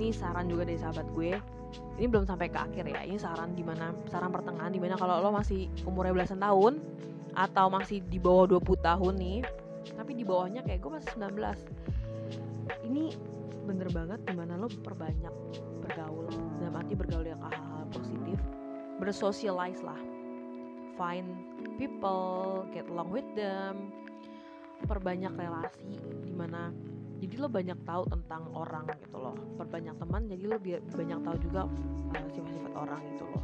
ini 0.00 0.08
saran 0.08 0.48
juga 0.48 0.64
dari 0.64 0.80
sahabat 0.80 1.04
gue 1.12 1.36
ini 2.00 2.06
belum 2.08 2.24
sampai 2.24 2.48
ke 2.48 2.56
akhir 2.56 2.88
ya 2.88 3.04
ini 3.04 3.20
saran 3.20 3.52
di 3.52 3.60
mana 3.60 3.92
saran 4.08 4.32
pertengahan 4.32 4.72
di 4.72 4.80
mana 4.80 4.96
kalau 4.96 5.20
lo 5.20 5.30
masih 5.36 5.68
umurnya 5.84 6.16
belasan 6.16 6.40
tahun 6.40 6.80
atau 7.36 7.68
masih 7.68 8.00
di 8.08 8.16
bawah 8.16 8.48
20 8.56 8.80
tahun 8.80 9.14
nih 9.20 9.38
tapi 10.00 10.16
di 10.16 10.24
bawahnya 10.24 10.64
kayak 10.64 10.80
gue 10.80 10.90
masih 10.96 11.08
19 11.12 12.88
ini 12.88 13.12
bener 13.68 13.88
banget 13.92 14.24
di 14.24 14.32
mana 14.32 14.56
lo 14.56 14.72
perbanyak 14.72 15.34
bergaul 15.84 16.32
dalam 16.56 16.74
arti 16.80 16.96
bergaul 16.96 17.28
yang 17.28 17.40
hal-hal 17.44 17.84
positif 17.92 18.40
bersosialize 18.96 19.84
lah. 19.84 20.00
Find 20.96 21.46
people 21.78 22.66
get 22.74 22.88
along 22.88 23.12
with 23.12 23.28
them. 23.36 23.92
Perbanyak 24.88 25.34
relasi 25.36 26.00
di 26.24 26.32
mana 26.34 26.72
jadi 27.18 27.34
lo 27.42 27.48
banyak 27.50 27.78
tahu 27.84 28.08
tentang 28.08 28.48
orang 28.56 28.88
gitu 29.04 29.18
loh. 29.20 29.36
Perbanyak 29.60 29.94
teman 30.00 30.26
jadi 30.26 30.44
lo 30.48 30.56
biar 30.58 30.80
banyak 30.88 31.18
tahu 31.22 31.36
juga 31.44 31.62
eh, 32.16 32.26
sifat-sifat 32.34 32.72
orang 32.74 33.02
gitu 33.14 33.24
loh. 33.28 33.42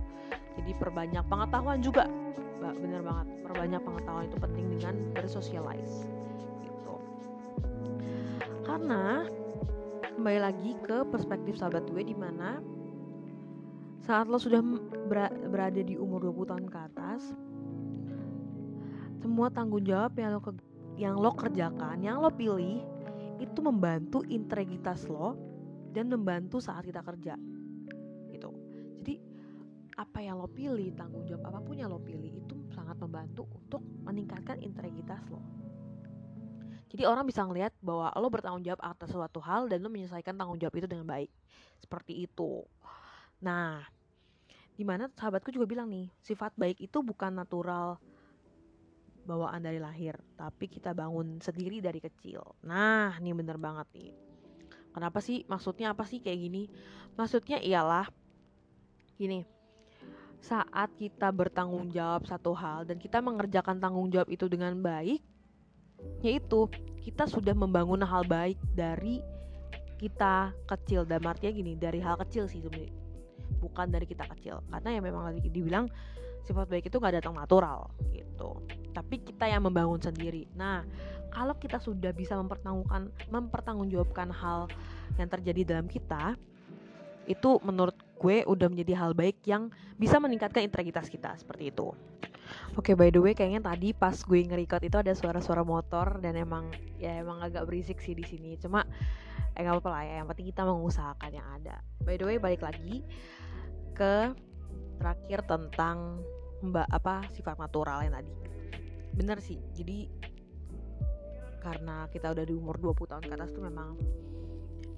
Jadi 0.57 0.71
perbanyak 0.79 1.25
pengetahuan 1.29 1.79
juga 1.85 2.09
bener 2.65 3.05
banget. 3.05 3.27
Perbanyak 3.45 3.81
pengetahuan 3.85 4.25
itu 4.25 4.39
penting 4.41 4.67
dengan 4.73 4.95
bersosialize 5.15 6.09
gitu. 6.65 6.97
Karena 8.65 9.29
kembali 10.25 10.41
lagi 10.41 10.73
ke 10.81 11.05
perspektif 11.13 11.61
sahabat 11.61 11.85
gue 11.93 12.01
di 12.01 12.17
mana 12.17 12.57
saat 14.01 14.25
lo 14.25 14.41
sudah 14.41 14.65
berada 15.53 15.85
di 15.85 16.01
umur 16.01 16.33
20 16.33 16.49
tahun 16.49 16.67
ke 16.73 16.79
atas 16.81 17.37
semua 19.21 19.53
tanggung 19.53 19.85
jawab 19.85 20.17
yang 20.17 20.33
lo 20.33 20.41
yang 20.97 21.21
lo 21.21 21.29
kerjakan, 21.37 22.01
yang 22.01 22.25
lo 22.25 22.33
pilih 22.33 22.81
itu 23.37 23.61
membantu 23.61 24.25
integritas 24.25 25.05
lo 25.13 25.37
dan 25.93 26.09
membantu 26.09 26.57
saat 26.57 26.89
kita 26.89 27.05
kerja. 27.05 27.37
Gitu. 28.33 28.49
Jadi 29.05 29.21
apa 30.01 30.25
yang 30.25 30.41
lo 30.41 30.49
pilih, 30.49 30.89
tanggung 30.97 31.29
jawab 31.29 31.53
apa 31.53 31.61
pun 31.61 31.77
yang 31.77 31.93
lo 31.93 32.01
pilih 32.01 32.33
itu 32.33 32.65
sangat 32.73 32.97
membantu 32.97 33.45
untuk 33.53 33.85
meningkatkan 34.09 34.57
integritas 34.65 35.21
lo. 35.29 35.64
Jadi 36.95 37.11
orang 37.11 37.27
bisa 37.27 37.43
ngelihat 37.43 37.75
bahwa 37.83 38.15
lo 38.15 38.31
bertanggung 38.31 38.63
jawab 38.63 38.79
atas 38.87 39.11
suatu 39.11 39.43
hal 39.43 39.67
dan 39.67 39.83
lo 39.83 39.91
menyelesaikan 39.91 40.39
tanggung 40.39 40.63
jawab 40.63 40.79
itu 40.79 40.87
dengan 40.87 41.11
baik. 41.11 41.27
Seperti 41.83 42.23
itu. 42.23 42.63
Nah, 43.43 43.83
di 44.79 44.87
mana 44.87 45.11
sahabatku 45.11 45.51
juga 45.51 45.67
bilang 45.67 45.91
nih, 45.91 46.07
sifat 46.23 46.55
baik 46.55 46.79
itu 46.79 47.03
bukan 47.03 47.35
natural 47.35 47.99
bawaan 49.27 49.59
dari 49.59 49.83
lahir, 49.83 50.15
tapi 50.39 50.71
kita 50.71 50.95
bangun 50.95 51.43
sendiri 51.43 51.83
dari 51.83 51.99
kecil. 51.99 52.47
Nah, 52.63 53.19
ini 53.19 53.35
bener 53.35 53.59
banget 53.59 53.91
nih. 53.91 54.15
Kenapa 54.95 55.19
sih? 55.19 55.43
Maksudnya 55.51 55.91
apa 55.91 56.07
sih 56.07 56.23
kayak 56.23 56.39
gini? 56.39 56.71
Maksudnya 57.19 57.59
ialah 57.59 58.07
gini. 59.19 59.43
Saat 60.39 60.95
kita 60.95 61.35
bertanggung 61.35 61.91
jawab 61.91 62.31
satu 62.31 62.55
hal 62.55 62.87
dan 62.87 63.03
kita 63.03 63.19
mengerjakan 63.19 63.83
tanggung 63.83 64.15
jawab 64.15 64.31
itu 64.31 64.47
dengan 64.47 64.79
baik, 64.79 65.19
yaitu 66.25 66.69
kita 67.05 67.29
sudah 67.29 67.53
membangun 67.53 68.01
hal 68.01 68.25
baik 68.25 68.57
dari 68.73 69.21
kita 70.01 70.57
kecil. 70.69 71.05
Dan 71.05 71.25
artinya 71.25 71.53
gini 71.53 71.73
dari 71.77 72.01
hal 72.01 72.17
kecil 72.21 72.49
sih 72.49 72.65
sebenarnya. 72.65 72.93
Bukan 73.61 73.93
dari 73.93 74.09
kita 74.09 74.25
kecil. 74.33 74.65
Karena 74.69 74.89
ya 74.97 75.01
memang 75.01 75.29
lagi 75.29 75.45
dibilang 75.45 75.89
sifat 76.45 76.69
baik 76.69 76.93
itu 76.93 76.97
nggak 77.01 77.25
datang 77.25 77.37
natural 77.37 77.93
gitu. 78.13 78.61
Tapi 78.93 79.21
kita 79.21 79.49
yang 79.49 79.65
membangun 79.65 80.01
sendiri. 80.01 80.49
Nah 80.57 80.85
kalau 81.35 81.57
kita 81.59 81.83
sudah 81.83 82.15
bisa 82.15 82.39
mempertanggungan 82.39 83.11
mempertanggungjawabkan 83.33 84.31
hal 84.31 84.71
yang 85.19 85.29
terjadi 85.29 85.77
dalam 85.77 85.91
kita 85.91 86.39
itu 87.25 87.57
menurut 87.65 87.97
gue 88.21 88.45
udah 88.45 88.69
menjadi 88.69 88.93
hal 89.01 89.17
baik 89.17 89.41
yang 89.49 89.73
bisa 89.97 90.21
meningkatkan 90.21 90.65
integritas 90.65 91.09
kita 91.09 91.33
seperti 91.41 91.73
itu 91.73 91.97
Oke 92.75 92.93
okay, 92.93 92.95
by 92.99 93.09
the 93.15 93.23
way 93.23 93.33
kayaknya 93.39 93.63
tadi 93.63 93.95
pas 93.95 94.15
gue 94.19 94.41
nge-record 94.43 94.83
itu 94.83 94.97
ada 94.99 95.13
suara-suara 95.15 95.63
motor 95.63 96.19
dan 96.19 96.35
emang 96.35 96.75
ya 96.99 97.15
emang 97.23 97.39
agak 97.45 97.67
berisik 97.71 98.03
sih 98.03 98.19
di 98.19 98.27
sini. 98.27 98.59
Cuma 98.59 98.83
eh 99.55 99.61
nggak 99.63 99.79
apa-apa 99.79 99.91
lah 99.95 100.03
ya. 100.03 100.15
Yang 100.23 100.29
penting 100.35 100.47
kita 100.51 100.63
mengusahakan 100.67 101.31
yang 101.31 101.47
ada. 101.61 101.77
By 102.03 102.19
the 102.19 102.27
way 102.27 102.37
balik 102.43 102.67
lagi 102.67 103.07
ke 103.95 104.35
terakhir 104.99 105.47
tentang 105.47 106.23
mbak 106.65 106.89
apa 106.91 107.29
sifat 107.35 107.61
natural 107.61 108.03
yang 108.03 108.15
tadi. 108.19 108.35
Bener 109.15 109.39
sih. 109.39 109.63
Jadi 109.77 110.11
karena 111.63 112.11
kita 112.13 112.35
udah 112.35 112.45
di 112.45 112.53
umur 112.53 112.77
20 112.77 113.09
tahun 113.09 113.25
ke 113.25 113.35
atas 113.41 113.51
tuh 113.57 113.65
memang 113.65 113.97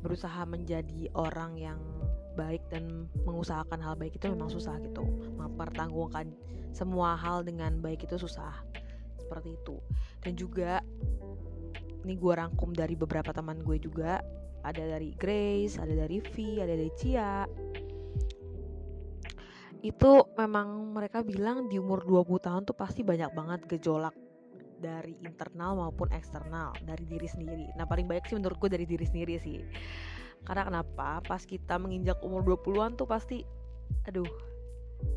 berusaha 0.02 0.42
menjadi 0.46 1.10
orang 1.14 1.54
yang 1.54 1.78
baik 2.36 2.62
dan 2.68 3.08
mengusahakan 3.24 3.80
hal 3.80 3.96
baik 3.96 4.20
itu 4.20 4.28
memang 4.28 4.52
susah 4.52 4.76
gitu. 4.84 5.02
Mempertanggungan 5.40 6.30
semua 6.76 7.16
hal 7.16 7.42
dengan 7.42 7.80
baik 7.80 8.04
itu 8.04 8.20
susah. 8.20 8.52
Seperti 9.16 9.56
itu. 9.56 9.80
Dan 10.20 10.36
juga 10.36 10.84
ini 12.06 12.14
gue 12.14 12.32
rangkum 12.36 12.70
dari 12.76 12.94
beberapa 12.94 13.32
teman 13.32 13.64
gue 13.64 13.80
juga. 13.80 14.20
Ada 14.66 14.98
dari 14.98 15.14
Grace 15.16 15.78
ada 15.80 15.94
dari 15.94 16.20
V 16.20 16.60
ada 16.60 16.74
dari 16.76 16.92
Cia. 16.94 17.48
Itu 19.80 20.30
memang 20.36 20.92
mereka 20.92 21.24
bilang 21.24 21.66
di 21.66 21.80
umur 21.80 22.04
20 22.04 22.46
tahun 22.46 22.62
tuh 22.66 22.76
pasti 22.76 23.06
banyak 23.06 23.30
banget 23.32 23.60
gejolak 23.70 24.14
dari 24.76 25.16
internal 25.24 25.76
maupun 25.76 26.12
eksternal 26.12 26.76
dari 26.84 27.04
diri 27.08 27.28
sendiri. 27.28 27.66
Nah 27.74 27.88
paling 27.88 28.04
banyak 28.04 28.28
sih 28.28 28.36
menurut 28.36 28.60
gue 28.60 28.70
dari 28.70 28.86
diri 28.86 29.06
sendiri 29.08 29.34
sih. 29.40 29.58
Karena 30.46 30.62
kenapa? 30.62 31.20
Pas 31.26 31.42
kita 31.42 31.76
menginjak 31.76 32.22
umur 32.22 32.46
20-an 32.46 32.94
tuh 32.94 33.10
pasti 33.10 33.42
aduh 34.06 34.26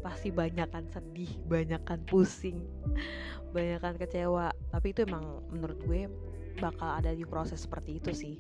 pasti 0.02 0.34
banyak 0.34 0.68
kan 0.70 0.86
sedih, 0.92 1.30
banyak 1.48 1.80
kan 1.88 2.02
pusing, 2.10 2.66
banyak 3.56 3.80
kan 3.80 3.96
kecewa. 3.96 4.52
Tapi 4.74 4.92
itu 4.92 5.06
emang 5.06 5.46
menurut 5.54 5.80
gue 5.86 6.10
bakal 6.60 7.00
ada 7.00 7.14
di 7.14 7.24
proses 7.24 7.64
seperti 7.64 8.02
itu 8.02 8.12
sih. 8.12 8.36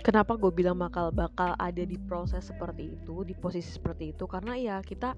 Kenapa 0.00 0.38
gue 0.38 0.50
bilang 0.54 0.78
bakal 0.78 1.12
bakal 1.12 1.52
ada 1.58 1.84
di 1.84 1.98
proses 1.98 2.48
seperti 2.48 2.96
itu, 2.96 3.26
di 3.28 3.34
posisi 3.36 3.76
seperti 3.76 4.16
itu? 4.16 4.24
Karena 4.24 4.56
ya 4.56 4.80
kita 4.80 5.12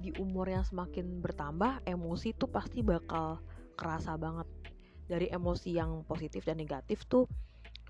di 0.00 0.12
umur 0.20 0.50
yang 0.50 0.64
semakin 0.64 1.22
bertambah, 1.22 1.84
emosi 1.88 2.36
tuh 2.36 2.50
pasti 2.50 2.84
bakal 2.84 3.40
kerasa 3.76 4.16
banget 4.16 4.48
dari 5.06 5.30
emosi 5.30 5.76
yang 5.76 6.02
positif 6.02 6.42
dan 6.42 6.58
negatif 6.58 7.06
tuh 7.06 7.30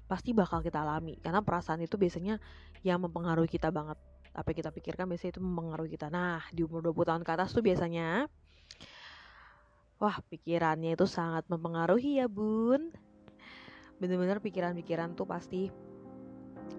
pasti 0.06 0.30
bakal 0.32 0.62
kita 0.62 0.82
alami. 0.82 1.18
Karena 1.18 1.42
perasaan 1.42 1.82
itu 1.82 1.98
biasanya 1.98 2.38
yang 2.86 3.02
mempengaruhi 3.02 3.50
kita 3.50 3.74
banget. 3.74 3.98
Apa 4.32 4.52
yang 4.52 4.58
kita 4.62 4.70
pikirkan 4.72 5.06
biasanya 5.10 5.32
itu 5.38 5.42
mempengaruhi 5.42 5.90
kita. 5.94 6.06
Nah 6.08 6.42
di 6.54 6.62
umur 6.62 6.82
20 6.90 7.08
tahun 7.10 7.22
ke 7.26 7.30
atas 7.34 7.50
tuh 7.52 7.62
biasanya 7.62 8.30
wah 9.96 10.16
pikirannya 10.28 10.92
itu 10.92 11.06
sangat 11.08 11.44
mempengaruhi 11.50 12.22
ya 12.22 12.26
bun. 12.30 12.92
Bener-bener 13.96 14.38
pikiran-pikiran 14.44 15.16
tuh 15.16 15.24
pasti 15.24 15.72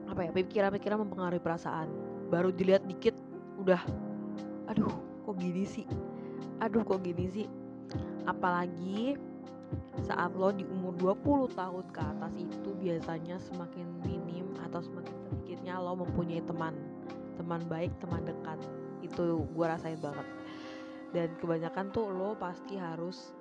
apa 0.07 0.23
ya 0.23 0.31
pikiran-pikiran 0.31 1.03
mempengaruhi 1.03 1.41
perasaan. 1.41 1.89
Baru 2.29 2.53
dilihat 2.53 2.85
dikit 2.85 3.17
udah 3.57 3.81
aduh 4.69 4.93
kok 5.25 5.35
gini 5.41 5.65
sih? 5.65 5.85
Aduh 6.61 6.85
kok 6.85 7.01
gini 7.01 7.25
sih? 7.27 7.47
Apalagi 8.29 9.17
saat 10.05 10.31
lo 10.37 10.53
di 10.53 10.63
umur 10.63 10.93
20 11.19 11.57
tahun 11.57 11.85
ke 11.91 11.99
atas 11.99 12.33
itu 12.37 12.69
biasanya 12.79 13.35
semakin 13.41 13.87
minim 14.05 14.47
atau 14.63 14.79
semakin 14.79 15.15
sedikitnya 15.27 15.81
lo 15.81 15.97
mempunyai 15.99 16.39
teman. 16.45 16.77
Teman 17.35 17.61
baik 17.67 17.91
teman 17.99 18.23
dekat. 18.23 18.59
Itu 19.03 19.43
gue 19.51 19.65
rasain 19.65 19.99
banget. 19.99 20.27
Dan 21.11 21.33
kebanyakan 21.41 21.91
tuh 21.91 22.07
lo 22.07 22.37
pasti 22.39 22.79
harus 22.79 23.35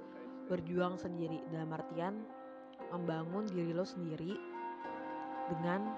berjuang 0.50 0.99
sendiri. 0.99 1.42
Dalam 1.52 1.71
artian 1.75 2.14
membangun 2.90 3.47
diri 3.50 3.75
lo 3.75 3.87
sendiri 3.87 4.35
dengan 5.52 5.92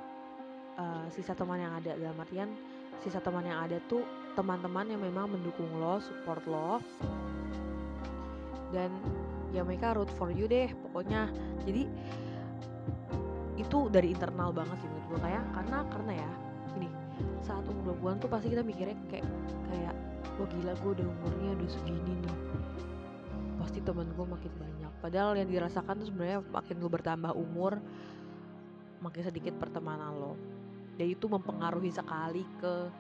uh, 0.77 1.07
sisa 1.13 1.33
teman 1.33 1.61
yang 1.63 1.73
ada. 1.79 1.97
Dalam 1.97 2.19
artian 2.19 2.51
sisa 3.01 3.23
teman 3.23 3.47
yang 3.47 3.63
ada 3.63 3.79
tuh 3.87 4.03
teman-teman 4.35 4.91
yang 4.91 5.01
memang 5.01 5.33
mendukung 5.33 5.71
lo 5.79 6.03
support 6.03 6.43
lo. 6.45 6.83
Dan 8.69 8.93
ya 9.53 9.65
mereka 9.65 9.97
root 9.97 10.11
for 10.17 10.29
you 10.29 10.45
deh 10.45 10.69
pokoknya. 10.89 11.29
Jadi 11.65 11.89
itu 13.59 13.79
dari 13.91 14.15
internal 14.15 14.55
banget 14.55 14.79
sih 14.79 14.89
menurut 14.89 15.07
gue 15.11 15.21
kayak 15.27 15.45
karena 15.51 15.79
karena 15.91 16.13
ya 16.15 16.31
ini 16.79 16.89
saat 17.43 17.67
umur 17.67 17.99
20-an 17.99 18.17
tuh 18.23 18.31
pasti 18.31 18.49
kita 18.55 18.63
mikirnya 18.63 18.97
kayak 19.11 19.27
kayak 19.73 19.95
wah 20.39 20.47
gila 20.47 20.73
gue 20.79 20.91
udah 21.03 21.07
umurnya 21.07 21.51
udah 21.59 21.69
segini 21.69 22.15
nih. 22.23 22.37
Pasti 23.59 23.79
teman 23.83 24.09
gue 24.15 24.27
makin 24.27 24.53
banyak. 24.55 24.93
Padahal 25.03 25.35
yang 25.35 25.51
dirasakan 25.51 25.95
tuh 25.99 26.07
sebenarnya 26.07 26.41
makin 26.47 26.77
lo 26.79 26.89
bertambah 26.89 27.33
umur 27.35 27.83
makin 29.03 29.23
sedikit 29.27 29.55
pertemanan 29.59 30.15
lo. 30.15 30.35
Dan 30.99 31.15
itu 31.15 31.31
mempengaruhi 31.31 31.91
sekali 31.95 32.43
ke 32.59 32.91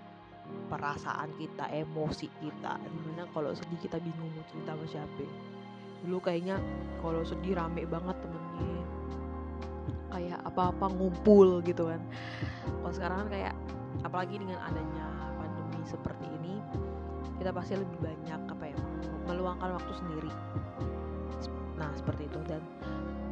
perasaan 0.70 1.35
kita 1.38 1.70
emosi 1.70 2.27
kita. 2.42 2.79
Di 2.83 2.99
mana 3.07 3.27
kalau 3.31 3.55
sedih 3.55 3.79
kita 3.79 3.99
bingung 4.03 4.31
mau 4.35 4.44
cerita 4.51 4.75
sama 4.75 4.87
siapa 4.87 5.23
dulu 6.05 6.19
kayaknya 6.23 6.57
kalau 7.03 7.23
sedih 7.27 7.59
rame 7.59 7.83
banget 7.87 8.17
temennya 8.23 8.83
kayak 10.09 10.41
apa-apa 10.47 10.87
ngumpul 10.93 11.61
gitu 11.63 11.89
kan. 11.89 12.01
Kalau 12.67 12.93
sekarang 12.95 13.17
kan 13.27 13.29
kayak 13.31 13.55
apalagi 14.03 14.41
dengan 14.41 14.59
adanya 14.65 15.07
pandemi 15.37 15.83
seperti 15.85 16.27
ini 16.43 16.55
kita 17.39 17.51
pasti 17.55 17.79
lebih 17.79 17.99
banyak 18.03 18.41
apa 18.51 18.65
ya 18.73 18.79
meluangkan 19.29 19.77
waktu 19.79 19.93
sendiri. 19.95 20.33
Nah 21.79 21.91
seperti 21.95 22.27
itu. 22.27 22.41
Dan 22.49 22.63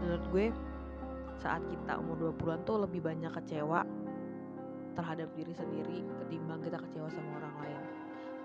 menurut 0.02 0.24
gue 0.30 0.46
saat 1.40 1.62
kita 1.66 1.98
umur 2.00 2.32
20-an 2.32 2.60
tuh 2.64 2.76
lebih 2.86 3.04
banyak 3.04 3.32
kecewa 3.42 3.84
terhadap 4.96 5.28
diri 5.36 5.52
sendiri 5.52 6.00
ketimbang 6.24 6.64
kita 6.64 6.80
kecewa 6.80 7.12
sama 7.12 7.36
orang 7.36 7.54
lain 7.60 7.75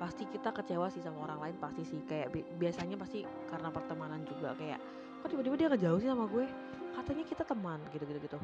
pasti 0.01 0.25
kita 0.25 0.49
kecewa 0.49 0.89
sih 0.89 0.97
sama 1.05 1.29
orang 1.29 1.37
lain 1.37 1.55
pasti 1.61 1.85
sih. 1.85 2.01
Kayak 2.09 2.33
bi 2.33 2.41
biasanya 2.57 2.97
pasti 2.97 3.21
karena 3.45 3.69
pertemanan 3.69 4.25
juga 4.25 4.57
kayak 4.57 4.81
kok 5.21 5.29
tiba-tiba 5.29 5.55
dia 5.61 5.67
ngejauh 5.69 5.99
sih 6.01 6.09
sama 6.09 6.25
gue? 6.25 6.49
Katanya 6.97 7.23
kita 7.29 7.43
teman 7.45 7.77
gitu 7.93 8.03
gitu 8.09 8.39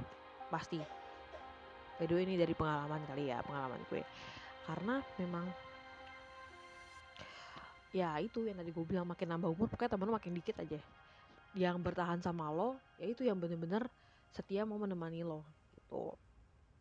pasti. 0.53 0.77
By 1.97 2.05
the 2.05 2.13
way 2.13 2.29
ini 2.29 2.37
dari 2.37 2.53
pengalaman 2.53 3.01
kali 3.09 3.33
ya 3.33 3.41
pengalaman 3.41 3.81
gue. 3.89 4.05
Karena 4.69 5.01
memang 5.17 5.45
ya 7.89 8.21
itu 8.21 8.45
yang 8.45 8.61
tadi 8.61 8.69
gue 8.69 8.85
bilang 8.85 9.09
makin 9.09 9.25
nambah 9.33 9.49
umur 9.49 9.65
pokoknya 9.73 9.97
temen 9.97 10.05
lo 10.05 10.13
makin 10.13 10.37
dikit 10.37 10.61
aja. 10.61 10.77
Yang 11.57 11.75
bertahan 11.81 12.21
sama 12.21 12.53
lo 12.53 12.77
ya 13.01 13.09
itu 13.09 13.25
yang 13.25 13.41
bener-bener 13.41 13.89
setia 14.29 14.61
mau 14.61 14.77
menemani 14.77 15.25
lo 15.25 15.41
gitu. 15.73 16.13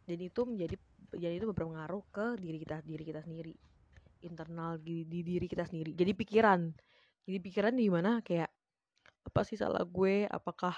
Dan 0.05 0.21
itu 0.21 0.41
menjadi 0.45 0.77
jadi 1.17 1.41
itu 1.41 1.49
berpengaruh 1.49 2.05
ke 2.13 2.37
diri 2.37 2.61
kita 2.61 2.85
diri 2.85 3.01
kita 3.09 3.25
sendiri 3.25 3.57
internal 4.27 4.77
di, 4.83 5.07
di 5.07 5.23
diri 5.23 5.47
kita 5.47 5.65
sendiri. 5.65 5.95
Jadi 5.95 6.13
pikiran. 6.13 6.61
Jadi 7.27 7.39
pikiran 7.43 7.75
di 7.75 7.87
mana? 7.87 8.21
Kayak 8.21 8.51
apa 9.27 9.41
sih 9.47 9.59
salah 9.59 9.83
gue? 9.83 10.27
Apakah 10.27 10.75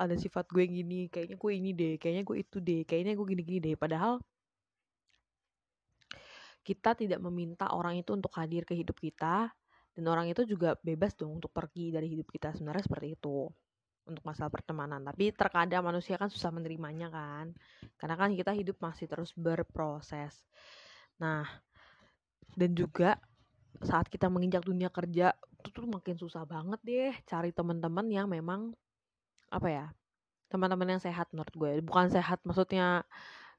ada 0.00 0.16
sifat 0.16 0.48
gue 0.48 0.64
gini? 0.64 1.12
Kayaknya 1.12 1.36
gue 1.36 1.52
ini 1.52 1.70
deh. 1.76 1.94
Kayaknya 2.00 2.22
gue 2.24 2.36
itu 2.40 2.56
deh. 2.60 2.82
Kayaknya 2.88 3.12
gue 3.16 3.26
gini-gini 3.28 3.58
deh. 3.60 3.76
Padahal 3.76 4.20
kita 6.60 6.92
tidak 6.92 7.20
meminta 7.24 7.72
orang 7.72 7.96
itu 7.96 8.12
untuk 8.12 8.32
hadir 8.36 8.68
ke 8.68 8.76
hidup 8.76 9.00
kita 9.00 9.48
dan 9.96 10.04
orang 10.06 10.28
itu 10.30 10.44
juga 10.46 10.76
bebas 10.80 11.16
dong 11.16 11.40
untuk 11.40 11.50
pergi 11.50 11.90
dari 11.90 12.08
hidup 12.12 12.28
kita. 12.30 12.54
Sebenarnya 12.54 12.84
seperti 12.86 13.16
itu. 13.18 13.48
Untuk 14.00 14.24
masalah 14.24 14.50
pertemanan. 14.50 15.04
Tapi 15.04 15.30
terkadang 15.30 15.86
manusia 15.86 16.16
kan 16.16 16.32
susah 16.32 16.50
menerimanya 16.50 17.12
kan. 17.12 17.52
Karena 18.00 18.16
kan 18.16 18.32
kita 18.32 18.56
hidup 18.56 18.80
masih 18.80 19.06
terus 19.06 19.30
berproses. 19.36 20.40
Nah 21.20 21.44
dan 22.54 22.74
juga 22.74 23.18
saat 23.80 24.06
kita 24.12 24.28
menginjak 24.28 24.66
dunia 24.66 24.92
kerja 24.92 25.32
itu 25.60 25.68
tuh 25.72 25.88
makin 25.88 26.16
susah 26.16 26.44
banget 26.44 26.80
deh 26.84 27.14
cari 27.24 27.52
teman-teman 27.52 28.06
yang 28.08 28.26
memang 28.28 28.72
apa 29.50 29.68
ya 29.68 29.86
teman-teman 30.50 30.98
yang 30.98 31.02
sehat 31.02 31.30
menurut 31.30 31.54
gue. 31.54 31.72
Bukan 31.80 32.10
sehat 32.10 32.42
maksudnya 32.42 33.06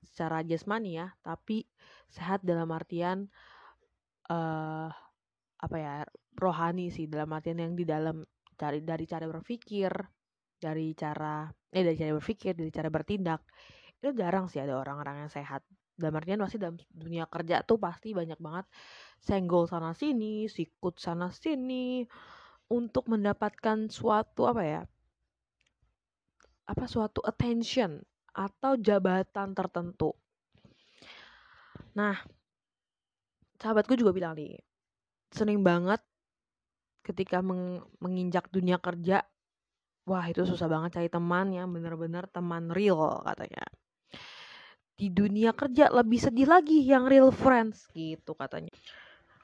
secara 0.03 0.43
jasmani 0.43 0.99
ya 0.99 1.13
tapi 1.21 1.63
sehat 2.11 2.41
dalam 2.43 2.67
artian 2.73 3.31
uh, 4.27 4.91
apa 5.61 5.77
ya 5.79 6.03
rohani 6.35 6.91
sih. 6.91 7.07
Dalam 7.07 7.31
artian 7.31 7.57
yang 7.57 7.73
di 7.73 7.87
dalam 7.87 8.27
cari 8.59 8.83
dari 8.83 9.07
cara 9.07 9.25
berpikir 9.25 9.89
dari 10.61 10.93
cara 10.93 11.49
eh 11.71 11.81
dari 11.81 11.97
cara 11.97 12.11
berpikir 12.19 12.53
dari 12.59 12.69
cara 12.69 12.89
bertindak. 12.91 13.41
Itu 13.97 14.11
jarang 14.11 14.51
sih 14.51 14.59
ada 14.59 14.75
orang-orang 14.75 15.25
yang 15.25 15.31
sehat 15.31 15.63
dalam 16.01 16.17
artian 16.17 16.41
pasti 16.41 16.57
dalam 16.57 16.75
dunia 16.89 17.29
kerja 17.29 17.61
tuh 17.61 17.77
pasti 17.77 18.17
banyak 18.17 18.41
banget 18.41 18.65
senggol 19.21 19.69
sana 19.69 19.93
sini, 19.93 20.49
sikut 20.49 20.97
sana 20.97 21.29
sini 21.29 22.01
untuk 22.73 23.05
mendapatkan 23.05 23.87
suatu 23.87 24.49
apa 24.49 24.63
ya? 24.65 24.81
Apa 26.65 26.89
suatu 26.89 27.21
attention 27.21 28.01
atau 28.33 28.79
jabatan 28.79 29.53
tertentu. 29.53 30.15
Nah, 31.93 32.15
sahabatku 33.59 33.93
juga 33.99 34.15
bilang 34.15 34.33
nih, 34.33 34.57
sering 35.29 35.61
banget 35.61 35.99
ketika 37.03 37.43
meng 37.43 37.83
menginjak 37.99 38.47
dunia 38.49 38.79
kerja, 38.79 39.21
wah 40.07 40.25
itu 40.31 40.47
susah 40.47 40.65
banget 40.71 40.97
cari 40.97 41.09
teman 41.11 41.51
yang 41.51 41.67
benar-benar 41.69 42.25
teman 42.31 42.71
real 42.71 43.21
katanya 43.27 43.67
di 45.01 45.09
dunia 45.09 45.49
kerja 45.57 45.89
lebih 45.89 46.21
sedih 46.21 46.45
lagi 46.45 46.85
yang 46.85 47.09
real 47.09 47.33
friends 47.33 47.89
gitu 47.97 48.37
katanya. 48.37 48.69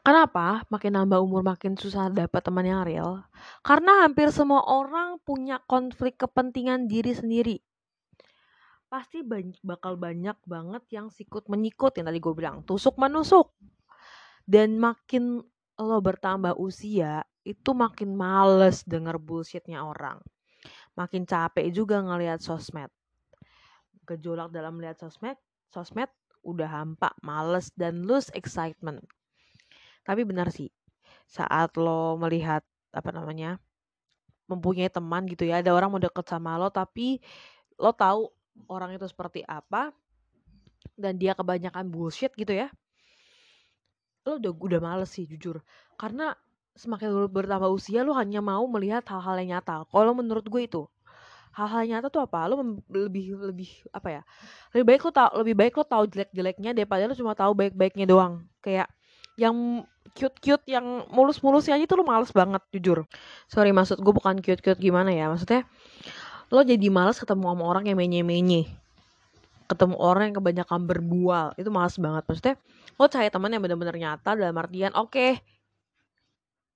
Kenapa 0.05 0.61
makin 0.69 1.01
nambah 1.01 1.17
umur 1.17 1.41
makin 1.41 1.73
susah 1.73 2.13
dapat 2.13 2.45
teman 2.45 2.61
yang 2.61 2.85
real? 2.85 3.25
Karena 3.65 4.05
hampir 4.05 4.29
semua 4.29 4.61
orang 4.69 5.17
punya 5.25 5.57
konflik 5.65 6.21
kepentingan 6.21 6.85
diri 6.85 7.17
sendiri. 7.17 7.57
pasti 8.87 9.19
banyak, 9.19 9.59
bakal 9.67 9.99
banyak 9.99 10.39
banget 10.47 10.83
yang 10.95 11.11
sikut 11.11 11.51
menyikut 11.51 11.91
yang 11.99 12.07
tadi 12.07 12.23
gue 12.23 12.31
bilang 12.31 12.63
tusuk 12.63 12.95
menusuk 12.95 13.51
dan 14.47 14.79
makin 14.79 15.43
lo 15.75 15.99
bertambah 15.99 16.55
usia 16.55 17.27
itu 17.43 17.75
makin 17.75 18.15
males 18.15 18.87
denger 18.87 19.19
bullshitnya 19.19 19.83
orang 19.83 20.23
makin 20.95 21.27
capek 21.27 21.67
juga 21.75 21.99
ngelihat 21.99 22.39
sosmed 22.39 22.87
gejolak 24.07 24.55
dalam 24.55 24.79
melihat 24.79 25.03
sosmed 25.03 25.35
sosmed 25.71 26.11
udah 26.43 26.69
hampa 26.69 27.11
males 27.23 27.71
dan 27.75 28.07
lose 28.07 28.31
excitement. 28.33 29.03
Tapi 30.07 30.23
benar 30.23 30.51
sih 30.51 30.71
saat 31.27 31.75
lo 31.75 32.15
melihat 32.15 32.63
apa 32.95 33.11
namanya 33.11 33.59
mempunyai 34.47 34.87
teman 34.87 35.27
gitu 35.27 35.43
ya 35.43 35.59
ada 35.59 35.75
orang 35.75 35.91
mau 35.91 35.99
deket 35.99 36.23
sama 36.23 36.55
lo 36.55 36.71
tapi 36.71 37.19
lo 37.75 37.91
tahu 37.91 38.31
orang 38.71 38.95
itu 38.95 39.03
seperti 39.11 39.43
apa 39.43 39.91
dan 40.95 41.19
dia 41.19 41.35
kebanyakan 41.35 41.91
bullshit 41.91 42.31
gitu 42.39 42.55
ya 42.55 42.71
lo 44.27 44.43
udah 44.43 44.51
udah 44.51 44.79
males 44.83 45.09
sih 45.15 45.23
jujur. 45.23 45.63
Karena 45.95 46.35
semakin 46.75 47.07
lo 47.15 47.31
bertambah 47.31 47.71
usia 47.71 48.03
lo 48.03 48.11
hanya 48.19 48.43
mau 48.43 48.67
melihat 48.67 49.07
hal-hal 49.07 49.39
yang 49.39 49.57
nyata. 49.57 49.87
Kalau 49.87 50.11
menurut 50.11 50.43
gue 50.43 50.61
itu 50.67 50.83
hal-hal 51.57 51.83
nyata 51.89 52.07
tuh 52.13 52.21
apa? 52.21 52.45
Lo 52.45 52.61
lebih 52.93 53.33
lebih 53.33 53.69
apa 53.89 54.21
ya? 54.21 54.21
Lebih 54.77 54.85
baik 54.93 55.01
lo 55.09 55.11
tau 55.11 55.29
lebih 55.41 55.55
baik 55.57 55.73
lo 55.73 55.83
tahu 55.83 56.03
jelek-jeleknya 56.05 56.77
daripada 56.77 57.09
lo 57.09 57.17
cuma 57.17 57.33
tahu 57.33 57.57
baik-baiknya 57.57 58.05
doang. 58.05 58.45
Kayak 58.61 58.93
yang 59.41 59.85
cute-cute 60.13 60.65
yang 60.69 61.05
mulus-mulusnya 61.09 61.77
aja 61.77 61.85
tuh 61.89 61.97
lo 61.97 62.05
males 62.05 62.29
banget 62.29 62.61
jujur. 62.77 63.09
Sorry 63.49 63.73
maksud 63.73 63.97
gue 63.97 64.13
bukan 64.13 64.37
cute-cute 64.37 64.77
gimana 64.77 65.09
ya? 65.09 65.33
Maksudnya 65.33 65.65
lo 66.53 66.61
jadi 66.61 66.87
males 66.93 67.17
ketemu 67.17 67.49
sama 67.49 67.63
orang 67.65 67.89
yang 67.89 67.97
menye-menye. 67.97 68.69
Ketemu 69.67 69.99
orang 69.99 70.31
yang 70.31 70.37
kebanyakan 70.39 70.85
berbual. 70.85 71.57
Itu 71.57 71.73
males 71.73 71.97
banget. 71.97 72.23
Maksudnya 72.29 72.55
lo 73.01 73.05
cari 73.09 73.29
teman 73.33 73.49
yang 73.49 73.61
bener-bener 73.65 73.97
nyata 73.97 74.33
dalam 74.33 74.57
artian 74.57 74.93
oke 74.97 75.13
okay, 75.13 75.31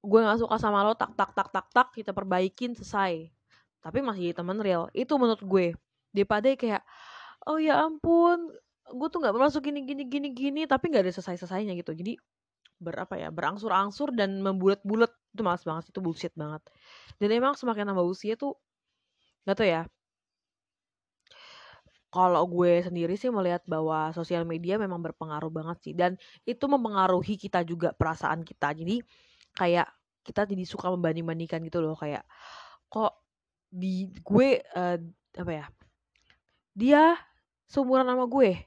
gue 0.02 0.20
gak 0.22 0.42
suka 0.42 0.58
sama 0.58 0.82
lo 0.82 0.94
tak 0.98 1.14
tak 1.14 1.34
tak 1.34 1.50
tak 1.54 1.66
tak 1.70 1.88
kita 1.94 2.14
perbaikin 2.14 2.74
selesai 2.74 3.41
tapi 3.82 4.00
masih 4.06 4.34
teman 4.38 4.58
real. 4.62 4.88
Itu 4.94 5.18
menurut 5.18 5.42
gue. 5.42 5.74
Daripada 6.14 6.48
kayak 6.54 6.84
oh 7.50 7.58
ya 7.58 7.82
ampun 7.82 8.54
gue 8.92 9.08
tuh 9.08 9.20
nggak 9.24 9.34
masuk 9.38 9.62
gini 9.66 9.88
gini 9.88 10.04
gini 10.06 10.30
gini 10.36 10.62
tapi 10.68 10.92
nggak 10.92 11.08
ada 11.10 11.14
selesai 11.14 11.42
selesainya 11.46 11.74
gitu. 11.78 11.94
Jadi 11.98 12.18
berapa 12.82 13.14
ya 13.14 13.30
berangsur-angsur 13.30 14.14
dan 14.18 14.42
membulat-bulat 14.42 15.14
itu 15.38 15.42
malas 15.46 15.62
banget 15.62 15.94
itu 15.94 16.00
bullshit 16.02 16.34
banget. 16.34 16.66
Dan 17.22 17.30
emang 17.34 17.54
semakin 17.54 17.94
nambah 17.94 18.06
usia 18.10 18.34
tuh 18.34 18.58
gak 19.46 19.58
tau 19.62 19.68
ya. 19.70 19.84
Kalau 22.12 22.44
gue 22.44 22.84
sendiri 22.84 23.16
sih 23.16 23.32
melihat 23.32 23.64
bahwa 23.64 24.12
sosial 24.12 24.44
media 24.44 24.76
memang 24.76 25.00
berpengaruh 25.00 25.48
banget 25.48 25.78
sih 25.80 25.94
dan 25.96 26.20
itu 26.44 26.66
mempengaruhi 26.68 27.40
kita 27.40 27.64
juga 27.64 27.96
perasaan 27.96 28.44
kita. 28.44 28.76
Jadi 28.76 29.00
kayak 29.56 29.88
kita 30.28 30.44
jadi 30.44 30.64
suka 30.68 30.92
membanding-bandingkan 30.92 31.64
gitu 31.64 31.80
loh 31.80 31.96
kayak 31.96 32.28
kok 32.92 33.21
di 33.72 34.12
gue 34.20 34.60
uh, 34.76 35.00
apa 35.40 35.52
ya 35.56 35.66
dia 36.76 37.16
seumuran 37.72 38.08
sama 38.08 38.28
gue. 38.28 38.60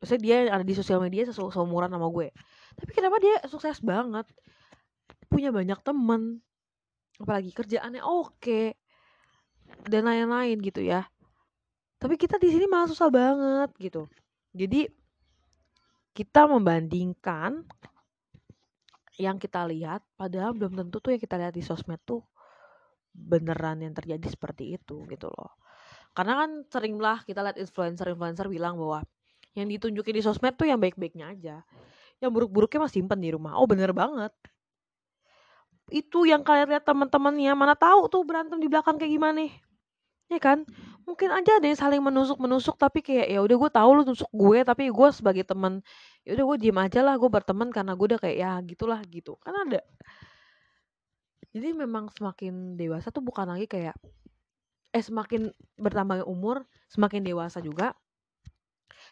Maksudnya 0.00 0.20
dia 0.20 0.36
ada 0.52 0.64
di 0.64 0.74
sosial 0.76 1.00
media 1.00 1.28
seumuran 1.28 1.92
sama 1.92 2.08
gue. 2.08 2.32
Tapi 2.76 2.90
kenapa 2.92 3.16
dia 3.20 3.36
sukses 3.48 3.80
banget? 3.84 4.24
Punya 5.28 5.52
banyak 5.52 5.76
temen. 5.84 6.40
Apalagi 7.20 7.52
kerjaannya 7.52 8.00
oke. 8.00 8.76
Dan 9.84 10.08
lain-lain 10.08 10.56
gitu 10.64 10.80
ya. 10.80 11.04
Tapi 12.00 12.16
kita 12.16 12.40
di 12.40 12.48
sini 12.48 12.64
malah 12.64 12.88
susah 12.88 13.12
banget 13.12 13.70
gitu. 13.76 14.08
Jadi 14.56 14.88
kita 16.16 16.48
membandingkan 16.48 17.60
yang 19.20 19.36
kita 19.36 19.68
lihat 19.68 20.00
padahal 20.16 20.56
belum 20.56 20.80
tentu 20.80 20.96
tuh 20.96 21.12
yang 21.12 21.20
kita 21.20 21.36
lihat 21.36 21.52
di 21.52 21.60
sosmed 21.60 22.00
tuh 22.08 22.24
beneran 23.14 23.82
yang 23.82 23.94
terjadi 23.94 24.26
seperti 24.30 24.78
itu 24.78 25.06
gitu 25.10 25.28
loh. 25.30 25.58
Karena 26.14 26.42
kan 26.42 26.50
seringlah 26.66 27.22
kita 27.22 27.42
lihat 27.42 27.58
influencer-influencer 27.58 28.50
bilang 28.50 28.74
bahwa 28.74 29.06
yang 29.54 29.66
ditunjukin 29.70 30.14
di 30.18 30.22
sosmed 30.22 30.54
tuh 30.54 30.66
yang 30.66 30.78
baik-baiknya 30.78 31.30
aja. 31.30 31.56
Yang 32.18 32.30
buruk-buruknya 32.34 32.86
masih 32.86 33.02
simpen 33.02 33.18
di 33.22 33.30
rumah. 33.30 33.58
Oh 33.58 33.66
bener 33.66 33.94
banget. 33.94 34.34
Itu 35.90 36.26
yang 36.26 36.46
kalian 36.46 36.70
lihat 36.70 36.86
teman-temannya 36.86 37.52
mana 37.58 37.74
tahu 37.74 38.06
tuh 38.06 38.22
berantem 38.22 38.62
di 38.62 38.70
belakang 38.70 38.94
kayak 38.98 39.10
gimana. 39.10 39.50
Ya 40.30 40.38
kan? 40.38 40.62
Mungkin 41.02 41.34
aja 41.34 41.58
ada 41.58 41.66
yang 41.66 41.78
saling 41.78 41.98
menusuk 41.98 42.38
menusuk 42.38 42.78
tapi 42.78 43.02
kayak 43.02 43.26
ya 43.26 43.42
udah 43.42 43.56
gue 43.58 43.70
tahu 43.74 43.90
lu 43.98 44.02
tusuk 44.06 44.30
gue 44.30 44.62
tapi 44.62 44.86
gue 44.86 45.08
sebagai 45.10 45.42
teman 45.42 45.82
ya 46.22 46.38
udah 46.38 46.44
gue 46.54 46.56
diem 46.62 46.78
aja 46.78 47.02
lah 47.02 47.18
gue 47.18 47.26
berteman 47.26 47.74
karena 47.74 47.98
gue 47.98 48.06
udah 48.14 48.20
kayak 48.22 48.36
ya 48.38 48.50
gitulah 48.62 49.02
gitu. 49.10 49.34
Kan 49.42 49.58
ada 49.66 49.82
jadi 51.50 51.74
memang 51.74 52.10
semakin 52.14 52.78
dewasa 52.78 53.10
tuh 53.10 53.22
bukan 53.26 53.50
lagi 53.50 53.66
kayak 53.66 53.98
eh 54.90 55.02
semakin 55.02 55.50
bertambahnya 55.78 56.26
umur 56.26 56.66
semakin 56.90 57.22
dewasa 57.22 57.62
juga. 57.62 57.94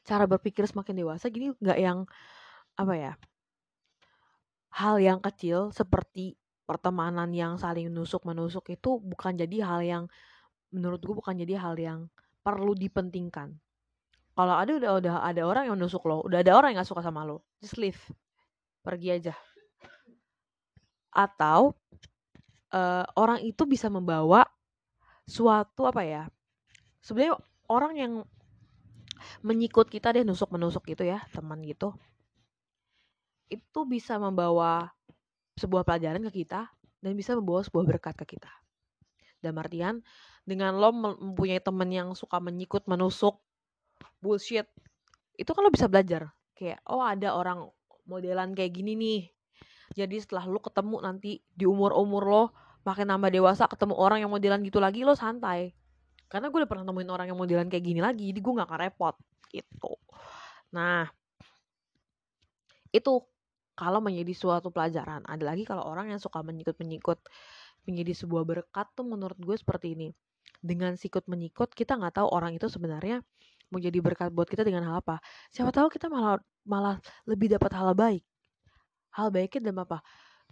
Cara 0.02 0.26
berpikir 0.26 0.66
semakin 0.66 0.94
dewasa 0.94 1.30
jadi 1.30 1.54
nggak 1.58 1.78
yang 1.78 1.98
apa 2.78 2.94
ya 2.94 3.12
hal 4.78 5.02
yang 5.02 5.18
kecil 5.18 5.74
seperti 5.74 6.38
pertemanan 6.62 7.34
yang 7.34 7.58
saling 7.58 7.90
menusuk 7.90 8.22
menusuk 8.22 8.70
itu 8.70 9.02
bukan 9.02 9.34
jadi 9.34 9.66
hal 9.66 9.80
yang 9.82 10.04
menurut 10.70 11.00
gue 11.02 11.16
bukan 11.16 11.34
jadi 11.34 11.58
hal 11.58 11.74
yang 11.80 12.06
perlu 12.44 12.76
dipentingkan. 12.78 13.56
Kalau 14.38 14.54
ada 14.54 14.70
udah 14.78 14.92
udah 15.02 15.14
ada 15.26 15.42
orang 15.42 15.66
yang 15.66 15.76
menusuk 15.80 16.06
lo 16.06 16.22
udah 16.22 16.38
ada 16.44 16.54
orang 16.54 16.76
yang 16.76 16.84
gak 16.84 16.90
suka 16.94 17.02
sama 17.02 17.26
lo 17.26 17.42
just 17.58 17.74
leave. 17.80 17.98
Pergi 18.86 19.18
aja. 19.18 19.34
Atau 21.10 21.74
uh, 22.72 23.04
orang 23.16 23.44
itu 23.44 23.62
bisa 23.68 23.88
membawa 23.92 24.44
suatu 25.28 25.84
apa 25.84 26.02
ya 26.04 26.22
sebenarnya 27.04 27.36
orang 27.68 27.92
yang 27.96 28.12
menyikut 29.44 29.92
kita 29.92 30.14
deh 30.14 30.24
nusuk 30.24 30.48
menusuk 30.48 30.88
gitu 30.88 31.04
ya 31.04 31.20
teman 31.34 31.60
gitu 31.64 31.92
itu 33.48 33.80
bisa 33.88 34.20
membawa 34.20 34.92
sebuah 35.58 35.82
pelajaran 35.82 36.22
ke 36.30 36.44
kita 36.44 36.68
dan 37.02 37.12
bisa 37.16 37.34
membawa 37.34 37.64
sebuah 37.64 37.84
berkat 37.88 38.14
ke 38.14 38.38
kita. 38.38 38.52
Dan 39.38 39.56
artian 39.58 40.04
dengan 40.44 40.76
lo 40.76 40.90
mempunyai 40.92 41.62
temen 41.62 41.88
yang 41.90 42.08
suka 42.14 42.38
menyikut, 42.38 42.86
menusuk, 42.86 43.40
bullshit, 44.22 44.66
itu 45.34 45.50
kan 45.50 45.62
lo 45.62 45.70
bisa 45.72 45.86
belajar. 45.86 46.30
Kayak, 46.54 46.82
oh 46.90 47.02
ada 47.02 47.34
orang 47.34 47.70
modelan 48.08 48.54
kayak 48.54 48.74
gini 48.74 48.92
nih. 48.98 49.20
Jadi 49.98 50.22
setelah 50.22 50.46
lo 50.46 50.62
ketemu 50.62 51.02
nanti 51.02 51.42
di 51.42 51.66
umur-umur 51.66 52.22
lo, 52.22 52.44
makin 52.86 53.10
nambah 53.10 53.34
dewasa, 53.34 53.66
ketemu 53.66 53.98
orang 53.98 54.22
yang 54.22 54.30
modelan 54.30 54.62
gitu 54.62 54.78
lagi, 54.78 55.02
lo 55.02 55.18
santai. 55.18 55.74
Karena 56.30 56.54
gue 56.54 56.62
udah 56.62 56.70
pernah 56.70 56.86
temuin 56.86 57.10
orang 57.10 57.26
yang 57.26 57.38
modelan 57.40 57.66
kayak 57.66 57.82
gini 57.82 57.98
lagi, 57.98 58.30
jadi 58.30 58.38
gue 58.38 58.52
gak 58.62 58.68
akan 58.70 58.80
repot. 58.86 59.14
Gitu. 59.50 59.92
Nah, 60.70 61.10
itu 62.94 63.12
kalau 63.78 63.98
menjadi 64.02 64.34
suatu 64.34 64.74
pelajaran. 64.74 65.22
Ada 65.26 65.44
lagi 65.54 65.62
kalau 65.62 65.86
orang 65.86 66.10
yang 66.10 66.20
suka 66.20 66.42
menyikut-menyikut 66.42 67.18
menjadi 67.86 68.12
sebuah 68.14 68.42
berkat 68.42 68.86
tuh 68.94 69.06
menurut 69.06 69.38
gue 69.38 69.54
seperti 69.54 69.94
ini. 69.94 70.08
Dengan 70.58 70.98
sikut 70.98 71.30
menyikut 71.30 71.70
kita 71.70 71.94
nggak 71.94 72.18
tahu 72.18 72.28
orang 72.34 72.58
itu 72.58 72.66
sebenarnya 72.66 73.22
mau 73.70 73.78
jadi 73.78 74.02
berkat 74.02 74.34
buat 74.34 74.50
kita 74.50 74.66
dengan 74.66 74.82
hal 74.90 74.98
apa. 74.98 75.22
Siapa 75.54 75.70
tahu 75.70 75.86
kita 75.92 76.10
malah 76.10 76.42
malah 76.66 76.98
lebih 77.28 77.54
dapat 77.54 77.70
hal 77.78 77.94
baik. 77.94 78.26
Hal 79.18 79.34
baiknya 79.34 79.74
dalam 79.74 79.82
apa? 79.82 79.98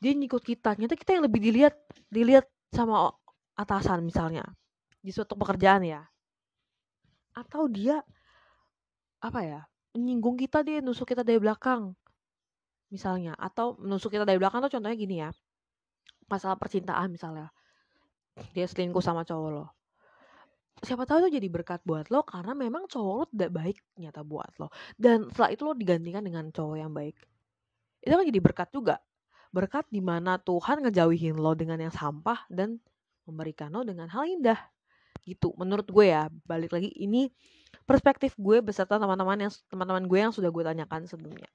Dia 0.02 0.10
nyikut 0.10 0.42
kita, 0.42 0.74
ternyata 0.74 0.98
kita 0.98 1.14
yang 1.14 1.24
lebih 1.30 1.38
dilihat 1.38 1.78
dilihat 2.10 2.50
sama 2.74 3.14
atasan 3.54 4.02
misalnya. 4.02 4.42
Di 4.98 5.14
suatu 5.14 5.38
pekerjaan 5.38 5.86
ya. 5.86 6.02
Atau 7.30 7.70
dia 7.70 8.02
apa 9.22 9.40
ya? 9.46 9.62
menyinggung 9.96 10.36
kita 10.36 10.60
dia 10.60 10.82
nusuk 10.82 11.14
kita 11.14 11.22
dari 11.22 11.38
belakang. 11.38 11.94
Misalnya. 12.90 13.38
Atau 13.38 13.78
menusuk 13.78 14.12
kita 14.12 14.26
dari 14.26 14.36
belakang 14.36 14.60
tuh 14.66 14.76
contohnya 14.76 14.98
gini 14.98 15.22
ya. 15.22 15.30
Masalah 16.26 16.58
percintaan 16.58 17.14
misalnya. 17.14 17.48
Dia 18.52 18.66
selingkuh 18.66 19.00
sama 19.00 19.22
cowok 19.22 19.48
lo. 19.54 19.64
Siapa 20.84 21.08
tahu 21.08 21.24
itu 21.24 21.40
jadi 21.40 21.48
berkat 21.48 21.80
buat 21.88 22.12
lo 22.12 22.20
karena 22.20 22.52
memang 22.52 22.84
cowok 22.84 23.14
lo 23.16 23.24
tidak 23.32 23.50
baik 23.56 23.78
nyata 23.96 24.20
buat 24.20 24.52
lo. 24.60 24.68
Dan 24.98 25.32
setelah 25.32 25.54
itu 25.54 25.62
lo 25.64 25.72
digantikan 25.72 26.20
dengan 26.20 26.52
cowok 26.52 26.76
yang 26.76 26.92
baik 26.92 27.16
itu 28.06 28.14
kan 28.14 28.22
jadi 28.22 28.40
berkat 28.40 28.68
juga. 28.70 29.02
Berkat 29.50 29.90
di 29.90 29.98
mana 29.98 30.38
Tuhan 30.38 30.86
ngejauhin 30.86 31.34
lo 31.34 31.58
dengan 31.58 31.82
yang 31.82 31.90
sampah 31.90 32.46
dan 32.46 32.78
memberikan 33.26 33.74
lo 33.74 33.82
dengan 33.82 34.06
hal 34.06 34.30
indah. 34.30 34.58
Gitu 35.26 35.50
menurut 35.58 35.90
gue 35.90 36.06
ya. 36.06 36.30
Balik 36.46 36.70
lagi 36.70 36.94
ini 36.94 37.26
perspektif 37.82 38.38
gue 38.38 38.62
beserta 38.62 39.02
teman-teman 39.02 39.50
yang 39.50 39.52
teman-teman 39.66 40.06
gue 40.06 40.18
yang 40.22 40.30
sudah 40.30 40.54
gue 40.54 40.62
tanyakan 40.62 41.10
sebelumnya. 41.10 41.50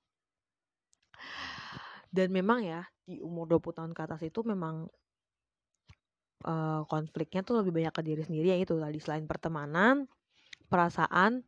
Dan 2.11 2.35
memang 2.35 2.67
ya 2.67 2.83
di 3.07 3.23
umur 3.23 3.47
20 3.47 3.71
tahun 3.71 3.91
ke 3.95 4.01
atas 4.03 4.21
itu 4.27 4.43
memang 4.43 4.91
uh, 6.43 6.83
konfliknya 6.91 7.41
tuh 7.47 7.63
lebih 7.63 7.71
banyak 7.71 7.93
ke 7.95 8.01
diri 8.03 8.21
sendiri 8.27 8.47
ya 8.51 8.57
itu 8.59 8.75
tadi 8.75 8.99
selain 8.99 9.25
pertemanan 9.25 10.05
perasaan 10.67 11.43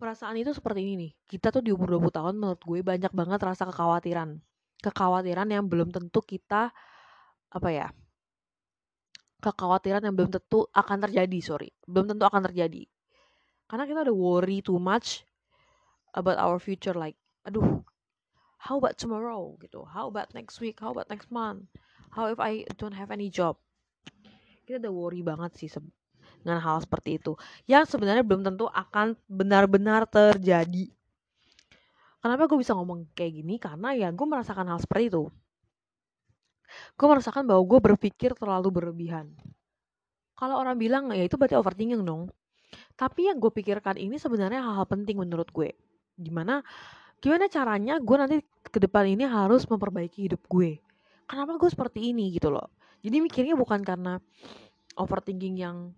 perasaan 0.00 0.40
itu 0.40 0.56
seperti 0.56 0.80
ini 0.80 0.94
nih. 0.96 1.12
Kita 1.28 1.52
tuh 1.52 1.60
di 1.60 1.70
umur 1.76 2.00
20 2.00 2.16
tahun 2.16 2.34
menurut 2.40 2.60
gue 2.64 2.80
banyak 2.80 3.12
banget 3.12 3.40
rasa 3.44 3.68
kekhawatiran. 3.68 4.40
Kekhawatiran 4.80 5.48
yang 5.52 5.68
belum 5.68 5.92
tentu 5.92 6.24
kita 6.24 6.72
apa 7.50 7.68
ya 7.68 7.88
kekhawatiran 9.40 10.04
yang 10.04 10.14
belum 10.14 10.30
tentu 10.32 10.68
akan 10.72 10.98
terjadi 11.08 11.38
sorry. 11.40 11.68
Belum 11.88 12.08
tentu 12.08 12.24
akan 12.28 12.44
terjadi. 12.48 12.84
Karena 13.68 13.84
kita 13.88 14.00
udah 14.08 14.16
worry 14.16 14.60
too 14.60 14.76
much 14.76 15.24
about 16.16 16.36
our 16.36 16.60
future 16.60 16.96
like 16.96 17.16
aduh 17.48 17.80
how 18.60 18.76
about 18.76 19.00
tomorrow? 19.00 19.56
gitu. 19.64 19.88
How 19.88 20.12
about 20.12 20.36
next 20.36 20.60
week? 20.60 20.80
How 20.80 20.92
about 20.92 21.08
next 21.08 21.32
month? 21.32 21.68
How 22.12 22.28
if 22.28 22.40
I 22.40 22.68
don't 22.76 22.96
have 22.96 23.08
any 23.08 23.32
job? 23.32 23.56
Kita 24.68 24.80
udah 24.80 24.92
worry 24.92 25.24
banget 25.24 25.56
sih 25.56 25.70
dengan 26.40 26.60
hal 26.60 26.80
seperti 26.80 27.20
itu 27.20 27.36
yang 27.68 27.84
sebenarnya 27.84 28.24
belum 28.24 28.42
tentu 28.44 28.66
akan 28.68 29.16
benar-benar 29.28 30.08
terjadi. 30.08 30.88
Kenapa 32.20 32.44
gue 32.44 32.58
bisa 32.60 32.76
ngomong 32.76 33.08
kayak 33.16 33.32
gini? 33.40 33.56
Karena 33.56 33.96
ya 33.96 34.12
gue 34.12 34.26
merasakan 34.28 34.68
hal 34.68 34.78
seperti 34.80 35.08
itu. 35.08 35.32
Gue 36.94 37.06
merasakan 37.08 37.48
bahwa 37.48 37.62
gue 37.64 37.80
berpikir 37.80 38.36
terlalu 38.36 38.68
berlebihan. 38.68 39.32
Kalau 40.36 40.60
orang 40.60 40.76
bilang 40.76 41.08
ya 41.12 41.24
itu 41.24 41.40
berarti 41.40 41.56
overthinking 41.56 42.04
dong. 42.04 42.28
Tapi 42.94 43.32
yang 43.32 43.40
gue 43.40 43.48
pikirkan 43.48 43.96
ini 43.96 44.20
sebenarnya 44.20 44.60
hal-hal 44.60 44.84
penting 44.84 45.16
menurut 45.16 45.48
gue. 45.48 45.72
Gimana 46.20 46.60
gimana 47.20 47.48
caranya 47.48 48.00
gue 48.00 48.16
nanti 48.16 48.36
ke 48.68 48.78
depan 48.80 49.04
ini 49.08 49.24
harus 49.24 49.64
memperbaiki 49.64 50.28
hidup 50.28 50.44
gue? 50.48 50.76
Kenapa 51.24 51.56
gue 51.56 51.70
seperti 51.72 52.12
ini 52.12 52.32
gitu 52.36 52.52
loh? 52.52 52.68
Jadi 53.00 53.16
mikirnya 53.24 53.56
bukan 53.56 53.80
karena 53.80 54.20
overthinking 55.00 55.56
yang 55.56 55.96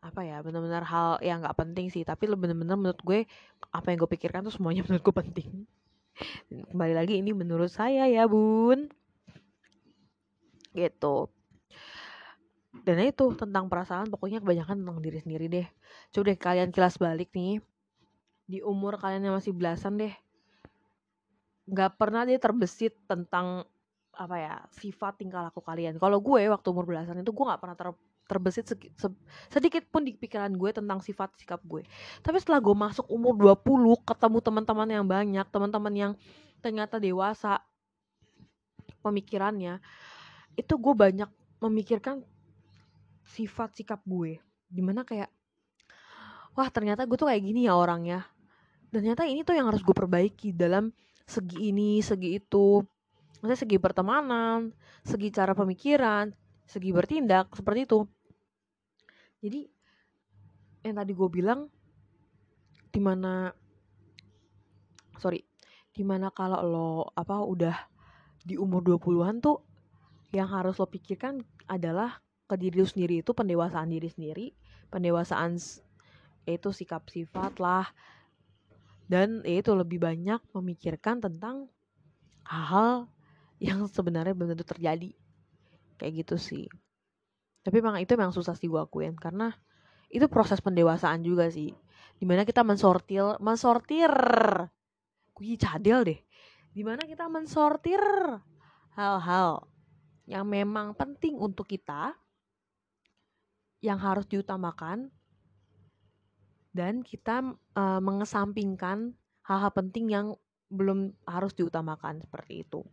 apa 0.00 0.24
ya 0.24 0.40
benar-benar 0.40 0.80
hal 0.88 1.20
yang 1.20 1.44
nggak 1.44 1.56
penting 1.56 1.92
sih. 1.92 2.02
Tapi 2.02 2.24
benar-benar 2.32 2.76
menurut 2.80 3.00
gue 3.04 3.28
apa 3.68 3.86
yang 3.92 3.98
gue 4.00 4.10
pikirkan 4.16 4.40
tuh 4.48 4.54
semuanya 4.54 4.82
menurut 4.88 5.04
gue 5.04 5.16
penting. 5.16 5.48
Kembali 6.48 6.94
lagi 6.96 7.20
ini 7.20 7.36
menurut 7.36 7.68
saya 7.68 8.08
ya 8.08 8.24
bun. 8.24 8.88
Gitu. 10.72 11.16
Dan 12.70 12.96
itu 13.02 13.34
tentang 13.36 13.66
perasaan 13.68 14.08
pokoknya 14.08 14.40
kebanyakan 14.40 14.80
tentang 14.80 14.98
diri 15.04 15.18
sendiri 15.20 15.46
deh. 15.52 15.66
Coba 16.14 16.24
deh 16.32 16.38
kalian 16.38 16.70
kilas 16.72 16.96
balik 16.96 17.28
nih. 17.36 17.60
Di 18.50 18.58
umur 18.64 18.96
kalian 18.96 19.30
yang 19.30 19.36
masih 19.36 19.52
belasan 19.52 20.00
deh. 20.00 20.14
Nggak 21.68 22.00
pernah 22.00 22.24
dia 22.24 22.40
terbesit 22.40 22.96
tentang 23.04 23.68
apa 24.10 24.36
ya 24.36 24.54
sifat 24.74 25.20
tingkah 25.20 25.44
laku 25.44 25.60
kalian. 25.60 26.00
Kalau 26.00 26.18
gue 26.24 26.48
waktu 26.48 26.66
umur 26.72 26.88
belasan 26.88 27.20
itu 27.20 27.30
gue 27.30 27.44
nggak 27.46 27.60
pernah 27.60 27.76
ter 27.76 27.88
terbesit 28.30 28.70
sedikit 29.50 29.82
pun 29.90 30.06
di 30.06 30.14
pikiran 30.14 30.54
gue 30.54 30.70
tentang 30.70 31.02
sifat 31.02 31.34
sikap 31.34 31.58
gue. 31.66 31.82
Tapi 32.22 32.38
setelah 32.38 32.62
gue 32.62 32.76
masuk 32.78 33.10
umur 33.10 33.34
20, 33.34 34.06
ketemu 34.06 34.38
teman-teman 34.38 34.86
yang 34.86 35.02
banyak, 35.02 35.46
teman-teman 35.50 35.94
yang 35.98 36.12
ternyata 36.62 37.02
dewasa 37.02 37.58
pemikirannya, 39.02 39.82
itu 40.54 40.78
gue 40.78 40.94
banyak 40.94 41.26
memikirkan 41.58 42.22
sifat 43.26 43.74
sikap 43.74 43.98
gue. 44.06 44.38
Di 44.70 44.78
mana 44.78 45.02
kayak, 45.02 45.26
wah 46.54 46.70
ternyata 46.70 47.02
gue 47.02 47.18
tuh 47.18 47.26
kayak 47.26 47.42
gini 47.42 47.66
ya 47.66 47.74
orangnya. 47.74 48.22
Dan 48.94 49.02
ternyata 49.02 49.26
ini 49.26 49.42
tuh 49.42 49.58
yang 49.58 49.66
harus 49.66 49.82
gue 49.82 49.94
perbaiki 49.94 50.54
dalam 50.54 50.94
segi 51.26 51.74
ini, 51.74 51.98
segi 51.98 52.38
itu. 52.38 52.82
Maksudnya 53.40 53.58
segi 53.58 53.78
pertemanan, 53.80 54.68
segi 55.00 55.32
cara 55.32 55.56
pemikiran, 55.56 56.28
segi 56.68 56.92
bertindak, 56.92 57.48
seperti 57.56 57.88
itu 57.88 58.04
jadi 59.40 59.68
yang 60.84 60.96
tadi 60.96 61.12
gue 61.12 61.28
bilang 61.28 61.68
di 62.90 63.00
mana 63.00 63.52
sorry 65.20 65.44
di 65.92 66.04
mana 66.06 66.32
kalau 66.32 66.60
lo 66.64 66.90
apa 67.12 67.44
udah 67.44 67.76
di 68.40 68.56
umur 68.56 68.80
20-an 68.80 69.44
tuh 69.44 69.60
yang 70.32 70.48
harus 70.48 70.80
lo 70.80 70.88
pikirkan 70.88 71.44
adalah 71.68 72.22
ke 72.48 72.56
diri 72.56 72.80
lo 72.80 72.88
sendiri 72.88 73.20
itu 73.20 73.36
pendewasaan 73.36 73.92
diri 73.92 74.08
sendiri 74.08 74.56
pendewasaan 74.90 75.56
itu 76.44 76.68
sikap 76.74 77.06
sifat 77.08 77.62
lah. 77.62 77.86
Dan 79.10 79.42
itu 79.42 79.74
lebih 79.74 80.02
banyak 80.02 80.38
memikirkan 80.54 81.18
tentang 81.18 81.66
hal-hal 82.46 83.10
yang 83.58 83.86
sebenarnya 83.86 84.34
belum 84.34 84.54
tentu 84.54 84.66
terjadi. 84.66 85.10
Kayak 85.98 86.26
gitu 86.26 86.36
sih 86.38 86.66
tapi 87.60 87.84
memang 87.84 88.00
itu 88.00 88.16
memang 88.16 88.32
susah 88.32 88.56
sih 88.56 88.68
gue 88.68 88.80
akuin 88.80 89.12
karena 89.16 89.52
itu 90.10 90.26
proses 90.26 90.58
pendewasaan 90.64 91.20
juga 91.22 91.46
sih. 91.52 91.70
Di 92.16 92.24
mana 92.24 92.44
kita 92.44 92.64
mensortir 92.64 93.36
mensortir. 93.38 94.12
Gue 95.32 95.56
cadel 95.56 96.00
deh. 96.04 96.20
Di 96.72 96.82
mana 96.82 97.04
kita 97.04 97.28
mensortir 97.28 98.00
hal-hal 98.96 99.64
yang 100.26 100.46
memang 100.46 100.94
penting 100.94 101.38
untuk 101.38 101.66
kita 101.66 102.14
yang 103.80 103.96
harus 103.96 104.28
diutamakan 104.28 105.08
dan 106.70 107.02
kita 107.02 107.56
uh, 107.74 107.98
mengesampingkan 107.98 109.16
hal-hal 109.42 109.72
penting 109.74 110.12
yang 110.12 110.26
belum 110.70 111.10
harus 111.26 111.50
diutamakan 111.56 112.22
seperti 112.22 112.62
itu 112.62 112.86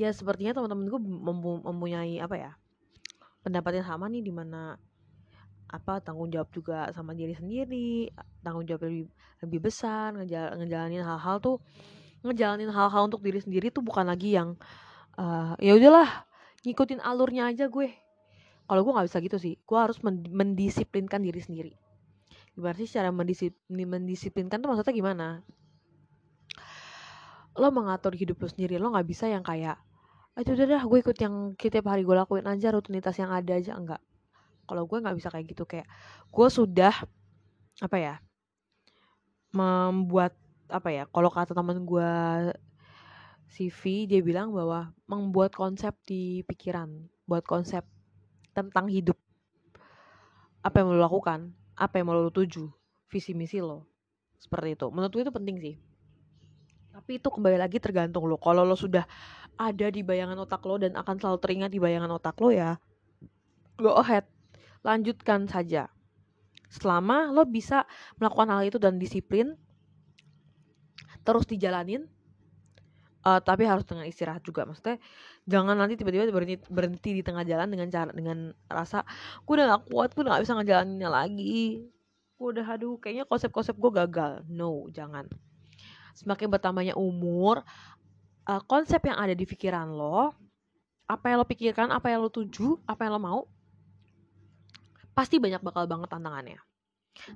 ya 0.00 0.08
sepertinya 0.16 0.56
teman-teman 0.56 0.88
gue 0.88 1.00
mempunyai 1.68 2.16
apa 2.24 2.36
ya 2.40 2.52
pendapat 3.44 3.84
yang 3.84 3.86
sama 3.92 4.08
nih 4.08 4.24
di 4.24 4.32
mana 4.32 4.80
apa 5.70 6.00
tanggung 6.00 6.32
jawab 6.32 6.48
juga 6.50 6.88
sama 6.96 7.12
diri 7.12 7.36
sendiri 7.36 8.08
tanggung 8.40 8.64
jawab 8.64 8.88
lebih 8.88 9.12
lebih 9.44 9.60
besar 9.70 10.16
ngejal, 10.16 10.56
ngejalanin 10.56 11.04
hal-hal 11.04 11.36
tuh 11.38 11.60
ngejalanin 12.24 12.72
hal-hal 12.72 13.12
untuk 13.12 13.20
diri 13.20 13.40
sendiri 13.44 13.68
tuh 13.68 13.84
bukan 13.84 14.08
lagi 14.08 14.36
yang 14.36 14.56
uh, 15.20 15.56
ya 15.60 15.76
udahlah 15.76 16.08
ngikutin 16.64 17.00
alurnya 17.00 17.48
aja 17.48 17.68
gue. 17.72 17.88
Kalau 18.68 18.80
gue 18.86 18.92
nggak 18.92 19.08
bisa 19.08 19.18
gitu 19.24 19.36
sih 19.40 19.54
gue 19.56 19.78
harus 19.78 19.98
mendisiplinkan 20.04 21.20
diri 21.24 21.40
sendiri. 21.40 21.72
Gimana 22.54 22.76
sih 22.76 22.88
cara 22.90 23.08
mendisiplin, 23.12 23.86
mendisiplinkan 23.88 24.60
tuh 24.60 24.68
maksudnya 24.68 24.94
gimana? 24.94 25.26
Lo 27.56 27.68
mengatur 27.72 28.14
hidup 28.14 28.38
lo 28.42 28.48
sendiri 28.48 28.76
lo 28.76 28.92
nggak 28.92 29.08
bisa 29.08 29.26
yang 29.26 29.42
kayak 29.42 29.80
itu 30.40 30.56
udah 30.56 30.66
dah 30.66 30.82
gue 30.88 30.98
ikut 31.04 31.16
yang 31.20 31.54
setiap 31.60 31.92
hari 31.92 32.02
gue 32.02 32.16
lakuin. 32.16 32.48
Aja 32.48 32.72
rutinitas 32.72 33.16
yang 33.20 33.30
ada 33.30 33.52
aja 33.56 33.76
enggak. 33.76 34.00
Kalau 34.64 34.88
gue 34.88 34.98
nggak 35.02 35.16
bisa 35.18 35.28
kayak 35.28 35.46
gitu 35.50 35.64
kayak 35.66 35.86
gue 36.30 36.48
sudah 36.48 36.94
apa 37.80 37.96
ya 37.96 38.14
membuat 39.50 40.36
apa 40.70 40.88
ya 40.94 41.04
kalau 41.10 41.26
kata 41.26 41.56
teman 41.56 41.82
gue 41.82 42.12
CV 43.50 44.06
dia 44.06 44.22
bilang 44.22 44.54
bahwa 44.54 44.94
membuat 45.10 45.50
konsep 45.50 45.90
di 46.06 46.46
pikiran 46.46 46.86
buat 47.26 47.42
konsep 47.42 47.82
tentang 48.54 48.86
hidup. 48.86 49.18
Apa 50.62 50.82
yang 50.82 50.92
mau 50.92 50.96
lo 50.96 51.02
lakukan 51.02 51.50
apa 51.80 51.96
yang 51.96 52.12
mau 52.12 52.16
lo 52.20 52.30
tuju 52.30 52.68
visi 53.08 53.32
misi 53.32 53.58
lo. 53.58 53.88
Seperti 54.36 54.76
itu. 54.76 54.86
Menurut 54.92 55.10
gue 55.10 55.22
itu 55.24 55.32
penting 55.34 55.56
sih. 55.58 55.74
Tapi 56.92 57.16
itu 57.16 57.28
kembali 57.32 57.56
lagi 57.56 57.80
tergantung 57.80 58.28
lo. 58.28 58.36
Kalau 58.36 58.62
lo 58.62 58.76
sudah 58.76 59.08
ada 59.60 59.86
di 59.92 60.00
bayangan 60.00 60.40
otak 60.40 60.64
lo 60.64 60.80
dan 60.80 60.96
akan 60.96 61.20
selalu 61.20 61.38
teringat 61.44 61.70
di 61.70 61.76
bayangan 61.76 62.08
otak 62.16 62.40
lo 62.40 62.48
ya. 62.48 62.80
Go 63.76 63.92
ahead. 64.00 64.24
Lanjutkan 64.80 65.44
saja. 65.44 65.92
Selama 66.72 67.28
lo 67.28 67.44
bisa 67.44 67.84
melakukan 68.16 68.48
hal 68.48 68.64
itu 68.64 68.80
dan 68.80 68.96
disiplin 68.96 69.52
terus 71.20 71.44
dijalanin 71.44 72.08
uh, 73.28 73.40
tapi 73.44 73.68
harus 73.68 73.84
dengan 73.84 74.08
istirahat 74.08 74.40
juga. 74.40 74.64
Maksudnya 74.64 74.96
jangan 75.44 75.76
nanti 75.76 76.00
tiba-tiba 76.00 76.32
berhenti, 76.32 76.56
berhenti 76.72 77.10
di 77.12 77.22
tengah 77.24 77.44
jalan 77.44 77.68
dengan 77.68 77.88
cara 77.92 78.10
dengan 78.16 78.56
rasa 78.70 79.04
gue 79.44 79.52
udah 79.52 79.76
gak 79.76 79.84
kuat 79.92 80.08
gue 80.16 80.22
udah 80.24 80.32
gak 80.40 80.44
bisa 80.48 80.54
ngejalaninnya 80.56 81.10
lagi. 81.12 81.84
Gue 82.40 82.56
udah 82.56 82.64
aduh 82.64 82.96
kayaknya 82.96 83.28
konsep-konsep 83.28 83.76
gue 83.76 83.90
gagal. 83.92 84.40
No 84.48 84.88
jangan. 84.88 85.28
Semakin 86.16 86.48
bertambahnya 86.48 86.94
umur 86.96 87.60
uh, 88.50 88.62
konsep 88.66 88.98
yang 89.06 89.14
ada 89.14 89.32
di 89.38 89.46
pikiran 89.46 89.94
lo 89.94 90.34
apa 91.06 91.30
yang 91.30 91.42
lo 91.42 91.46
pikirkan 91.46 91.94
apa 91.94 92.10
yang 92.10 92.26
lo 92.26 92.30
tuju 92.30 92.82
apa 92.86 93.06
yang 93.06 93.12
lo 93.18 93.22
mau 93.22 93.40
pasti 95.14 95.42
banyak 95.42 95.60
bakal 95.60 95.84
banget 95.90 96.08
tantangannya. 96.10 96.60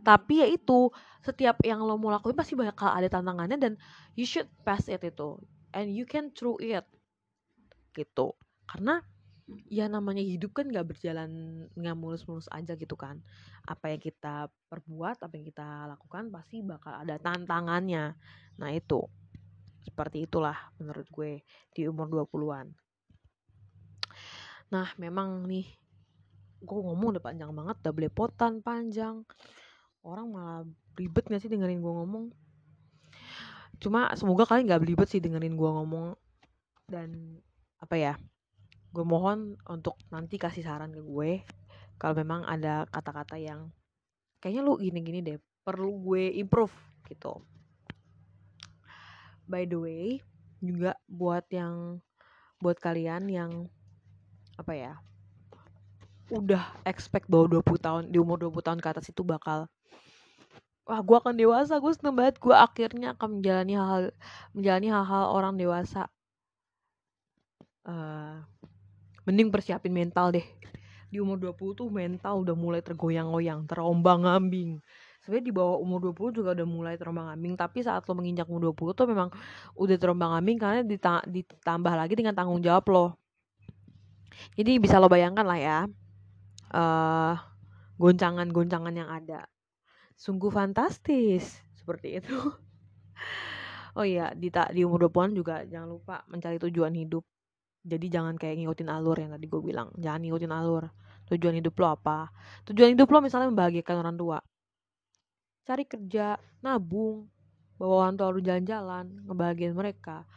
Tapi 0.06 0.40
ya 0.40 0.46
itu 0.48 0.88
setiap 1.20 1.60
yang 1.66 1.82
lo 1.82 1.98
mau 1.98 2.14
lakuin 2.14 2.38
pasti 2.38 2.54
bakal 2.56 2.88
ada 2.88 3.10
tantangannya 3.10 3.58
dan 3.58 3.72
you 4.14 4.24
should 4.24 4.46
pass 4.62 4.86
it 4.86 5.02
itu. 5.02 5.36
And 5.74 5.90
you 5.90 6.06
can 6.06 6.30
through 6.32 6.62
it. 6.62 6.86
Gitu. 7.92 8.32
Karena 8.64 9.02
ya 9.68 9.90
namanya 9.90 10.24
hidup 10.24 10.56
kan 10.56 10.72
gak 10.72 10.88
berjalan 10.88 11.28
nggak 11.76 11.96
mulus-mulus 11.98 12.48
aja 12.54 12.78
gitu 12.78 12.94
kan. 12.96 13.20
Apa 13.66 13.92
yang 13.92 14.00
kita 14.00 14.48
perbuat 14.70 15.20
apa 15.20 15.34
yang 15.34 15.44
kita 15.50 15.90
lakukan 15.90 16.30
pasti 16.30 16.62
bakal 16.64 16.94
ada 16.94 17.18
tantangannya. 17.20 18.16
Nah 18.56 18.70
itu 18.72 19.04
seperti 19.84 20.24
itulah 20.24 20.56
menurut 20.80 21.06
gue 21.12 21.44
di 21.76 21.84
umur 21.86 22.08
20-an 22.08 22.72
nah 24.72 24.88
memang 24.96 25.44
nih 25.44 25.84
gue 26.64 26.80
ngomong 26.80 27.08
udah 27.14 27.22
panjang 27.22 27.52
banget 27.52 27.76
udah 27.84 27.94
belepotan 27.94 28.64
panjang. 28.64 29.22
Orang 30.04 30.32
malah 30.32 30.64
ribet 30.96 31.28
gak 31.28 31.40
sih 31.44 31.52
dengerin 31.52 31.84
gue 31.84 31.92
ngomong? 31.92 32.32
Cuma 33.78 34.12
semoga 34.16 34.48
kalian 34.48 34.72
gak 34.72 34.82
belibet 34.82 35.08
sih 35.08 35.20
dengerin 35.20 35.54
gue 35.54 35.70
ngomong. 35.70 36.16
Dan 36.88 37.40
apa 37.80 37.94
ya 38.00 38.14
gue 38.94 39.04
mohon 39.04 39.60
untuk 39.68 40.00
nanti 40.08 40.40
kasih 40.40 40.64
saran 40.64 40.94
ke 40.94 41.02
gue 41.04 41.42
kalau 41.98 42.14
memang 42.14 42.46
ada 42.46 42.86
kata-kata 42.88 43.36
yang 43.36 43.74
kayaknya 44.38 44.62
lu 44.62 44.78
gini-gini 44.78 45.20
deh 45.20 45.38
perlu 45.66 45.98
gue 45.98 46.30
improve 46.38 46.72
gitu 47.10 47.42
by 49.48 49.68
the 49.68 49.78
way 49.78 50.06
juga 50.64 50.96
buat 51.08 51.44
yang 51.52 52.00
buat 52.62 52.80
kalian 52.80 53.28
yang 53.28 53.50
apa 54.56 54.72
ya 54.72 54.92
udah 56.32 56.64
expect 56.88 57.28
bahwa 57.28 57.60
20 57.60 57.84
tahun 57.84 58.02
di 58.08 58.16
umur 58.16 58.40
20 58.40 58.64
tahun 58.64 58.80
ke 58.80 58.88
atas 58.88 59.12
itu 59.12 59.20
bakal 59.20 59.68
wah 60.84 61.00
gue 61.00 61.16
akan 61.16 61.34
dewasa 61.36 61.80
gue 61.80 61.92
seneng 61.96 62.16
banget 62.16 62.36
gue 62.40 62.52
akhirnya 62.52 63.16
akan 63.16 63.40
menjalani 63.40 63.74
hal 63.76 64.02
menjalani 64.52 64.88
hal-hal 64.92 65.24
orang 65.32 65.54
dewasa. 65.56 66.08
Uh, 67.84 68.40
mending 69.28 69.52
persiapin 69.52 69.92
mental 69.92 70.32
deh. 70.32 70.44
Di 71.12 71.20
umur 71.20 71.36
20 71.36 71.76
tuh 71.76 71.88
mental 71.92 72.44
udah 72.44 72.56
mulai 72.56 72.80
tergoyang-goyang 72.80 73.68
terombang 73.68 74.24
ambing 74.24 74.80
sebenarnya 75.24 75.46
di 75.48 75.54
bawah 75.56 75.80
umur 75.80 76.12
20 76.12 76.36
juga 76.36 76.52
udah 76.52 76.68
mulai 76.68 76.94
terombang 77.00 77.32
ambing 77.32 77.56
tapi 77.56 77.80
saat 77.80 78.04
lo 78.04 78.12
menginjak 78.12 78.44
umur 78.44 78.76
20 78.76 78.92
tuh 78.92 79.08
memang 79.08 79.32
udah 79.72 79.96
terombang 79.96 80.36
ambing 80.36 80.60
karena 80.60 80.84
ditambah 81.24 81.94
lagi 81.96 82.12
dengan 82.12 82.36
tanggung 82.36 82.60
jawab 82.60 82.84
lo. 82.92 83.06
Jadi 84.52 84.76
bisa 84.76 85.00
lo 85.00 85.08
bayangkan 85.08 85.48
lah 85.48 85.56
ya 85.56 85.78
uh, 86.76 87.34
goncangan-goncangan 87.96 88.92
yang 88.92 89.08
ada. 89.08 89.48
Sungguh 90.12 90.52
fantastis 90.52 91.56
seperti 91.72 92.20
itu. 92.20 92.36
Oh 93.94 94.02
iya 94.02 94.34
di 94.34 94.50
di 94.50 94.82
umur 94.82 95.06
20-an 95.06 95.38
juga 95.38 95.62
jangan 95.70 95.86
lupa 95.86 96.26
mencari 96.26 96.58
tujuan 96.58 96.90
hidup. 96.98 97.22
Jadi 97.86 98.10
jangan 98.10 98.34
kayak 98.34 98.58
ngikutin 98.58 98.90
alur 98.90 99.14
yang 99.14 99.30
tadi 99.30 99.46
gue 99.46 99.62
bilang 99.62 99.94
jangan 99.94 100.18
ngikutin 100.18 100.50
alur. 100.50 100.90
Tujuan 101.30 101.62
hidup 101.62 101.78
lo 101.78 101.94
apa? 101.94 102.26
Tujuan 102.66 102.98
hidup 102.98 103.06
lo 103.06 103.22
misalnya 103.22 103.54
membahagiakan 103.54 104.02
orang 104.02 104.18
tua 104.18 104.42
cari 105.64 105.84
kerja, 105.88 106.36
nabung, 106.60 107.28
bawa 107.80 108.06
orang 108.06 108.14
tua 108.20 108.30
lu 108.30 108.40
jalan-jalan, 108.44 109.24
ngebahagiain 109.24 109.74
mereka, 109.74 110.28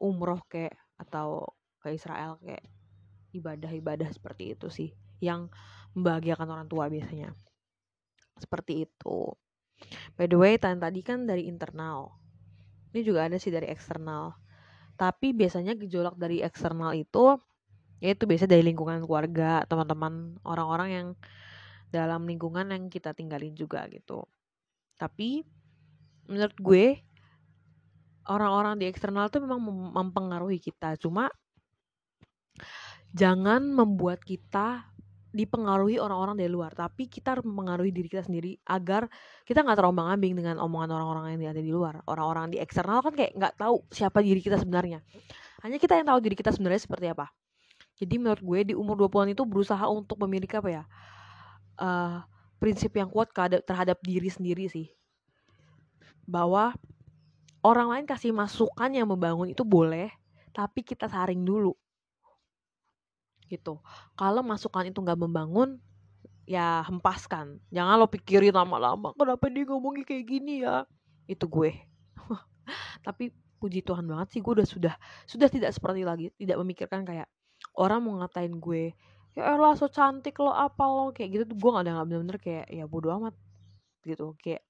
umroh 0.00 0.40
kayak 0.50 0.74
atau 0.98 1.48
ke 1.84 1.92
Israel 1.92 2.40
kayak 2.40 2.64
ibadah-ibadah 3.36 4.08
seperti 4.08 4.56
itu 4.56 4.66
sih 4.72 4.90
yang 5.20 5.52
membahagiakan 5.92 6.48
orang 6.48 6.68
tua 6.68 6.88
biasanya. 6.88 7.36
Seperti 8.40 8.88
itu. 8.88 9.18
By 10.18 10.26
the 10.26 10.38
way, 10.38 10.58
tadi 10.58 11.00
kan 11.02 11.26
dari 11.28 11.46
internal. 11.46 12.14
Ini 12.94 13.00
juga 13.02 13.26
ada 13.26 13.38
sih 13.38 13.50
dari 13.50 13.70
eksternal. 13.70 14.34
Tapi 14.94 15.34
biasanya 15.34 15.74
gejolak 15.74 16.14
dari 16.14 16.42
eksternal 16.42 16.94
itu 16.94 17.34
yaitu 18.02 18.28
biasa 18.28 18.44
dari 18.44 18.60
lingkungan 18.60 19.00
keluarga, 19.06 19.64
teman-teman, 19.64 20.36
orang-orang 20.44 20.88
yang 20.92 21.08
dalam 21.94 22.26
lingkungan 22.26 22.66
yang 22.74 22.90
kita 22.90 23.14
tinggalin 23.14 23.54
juga 23.54 23.86
gitu. 23.86 24.26
Tapi 24.98 25.46
menurut 26.26 26.58
gue 26.58 26.84
orang-orang 28.26 28.82
di 28.82 28.90
eksternal 28.90 29.30
tuh 29.30 29.46
memang 29.46 29.62
mempengaruhi 29.94 30.58
kita. 30.58 30.98
Cuma 30.98 31.30
jangan 33.14 33.62
membuat 33.62 34.26
kita 34.26 34.90
dipengaruhi 35.34 35.98
orang-orang 35.98 36.38
dari 36.38 36.46
luar, 36.46 36.70
tapi 36.78 37.10
kita 37.10 37.34
harus 37.34 37.42
mempengaruhi 37.42 37.90
diri 37.90 38.06
kita 38.06 38.22
sendiri 38.22 38.54
agar 38.70 39.10
kita 39.42 39.66
nggak 39.66 39.82
terombang 39.82 40.06
ambing 40.14 40.38
dengan 40.38 40.62
omongan 40.62 40.94
orang-orang 40.94 41.34
yang 41.34 41.50
ada 41.50 41.58
di 41.58 41.74
luar. 41.74 41.98
Orang-orang 42.06 42.54
di 42.54 42.62
eksternal 42.62 43.02
kan 43.02 43.18
kayak 43.18 43.34
nggak 43.34 43.54
tahu 43.58 43.82
siapa 43.90 44.22
diri 44.22 44.38
kita 44.38 44.62
sebenarnya. 44.62 45.02
Hanya 45.66 45.82
kita 45.82 45.98
yang 45.98 46.06
tahu 46.06 46.18
diri 46.22 46.38
kita 46.38 46.54
sebenarnya 46.54 46.86
seperti 46.86 47.10
apa. 47.10 47.34
Jadi 47.98 48.14
menurut 48.18 48.42
gue 48.42 48.60
di 48.70 48.74
umur 48.78 48.94
20-an 48.94 49.34
itu 49.34 49.42
berusaha 49.42 49.82
untuk 49.90 50.22
memiliki 50.22 50.54
apa 50.54 50.70
ya? 50.70 50.82
Uh, 51.78 52.24
prinsip 52.58 52.94
yang 52.96 53.10
kuat 53.12 53.30
terhadap 53.64 53.98
diri 54.00 54.28
sendiri 54.28 54.66
sih. 54.70 54.88
Bahwa 56.24 56.72
orang 57.64 57.88
lain 57.92 58.06
kasih 58.08 58.32
masukan 58.32 58.90
yang 58.92 59.08
membangun 59.08 59.52
itu 59.52 59.64
boleh 59.64 60.12
tapi 60.54 60.86
kita 60.86 61.10
saring 61.10 61.42
dulu. 61.42 61.74
Gitu. 63.50 63.76
Kalau 64.14 64.40
masukan 64.40 64.88
itu 64.88 64.98
nggak 65.02 65.20
membangun 65.20 65.82
ya 66.46 66.84
hempaskan. 66.86 67.58
Jangan 67.72 68.00
lo 68.00 68.06
pikirin 68.06 68.54
lama-lama 68.54 69.12
kenapa 69.16 69.48
dia 69.50 69.64
ngomongnya 69.66 70.04
kayak 70.06 70.24
gini 70.24 70.62
ya? 70.62 70.86
Itu 71.26 71.50
gue. 71.50 71.74
Tapi 73.06 73.34
puji 73.64 73.80
Tuhan 73.80 74.04
banget 74.04 74.36
sih 74.36 74.40
gue 74.44 74.60
udah 74.60 74.68
sudah 74.68 74.94
sudah 75.24 75.48
tidak 75.48 75.72
seperti 75.72 76.04
lagi 76.04 76.28
tidak 76.36 76.60
memikirkan 76.60 77.00
kayak 77.00 77.24
orang 77.80 78.04
mau 78.04 78.20
ngatain 78.20 78.60
gue 78.60 78.92
ya 79.34 79.58
elah 79.58 79.74
so 79.74 79.90
cantik 79.90 80.38
lo 80.38 80.54
apa 80.54 80.86
lo 80.86 81.10
kayak 81.10 81.30
gitu 81.34 81.44
tuh 81.50 81.56
gue 81.58 81.70
gak 81.74 81.84
ada 81.84 81.92
nggak 81.98 82.06
bener-bener 82.06 82.38
kayak 82.38 82.66
ya 82.70 82.84
bodo 82.86 83.10
amat 83.18 83.34
gitu. 84.06 84.38
Kayak 84.38 84.62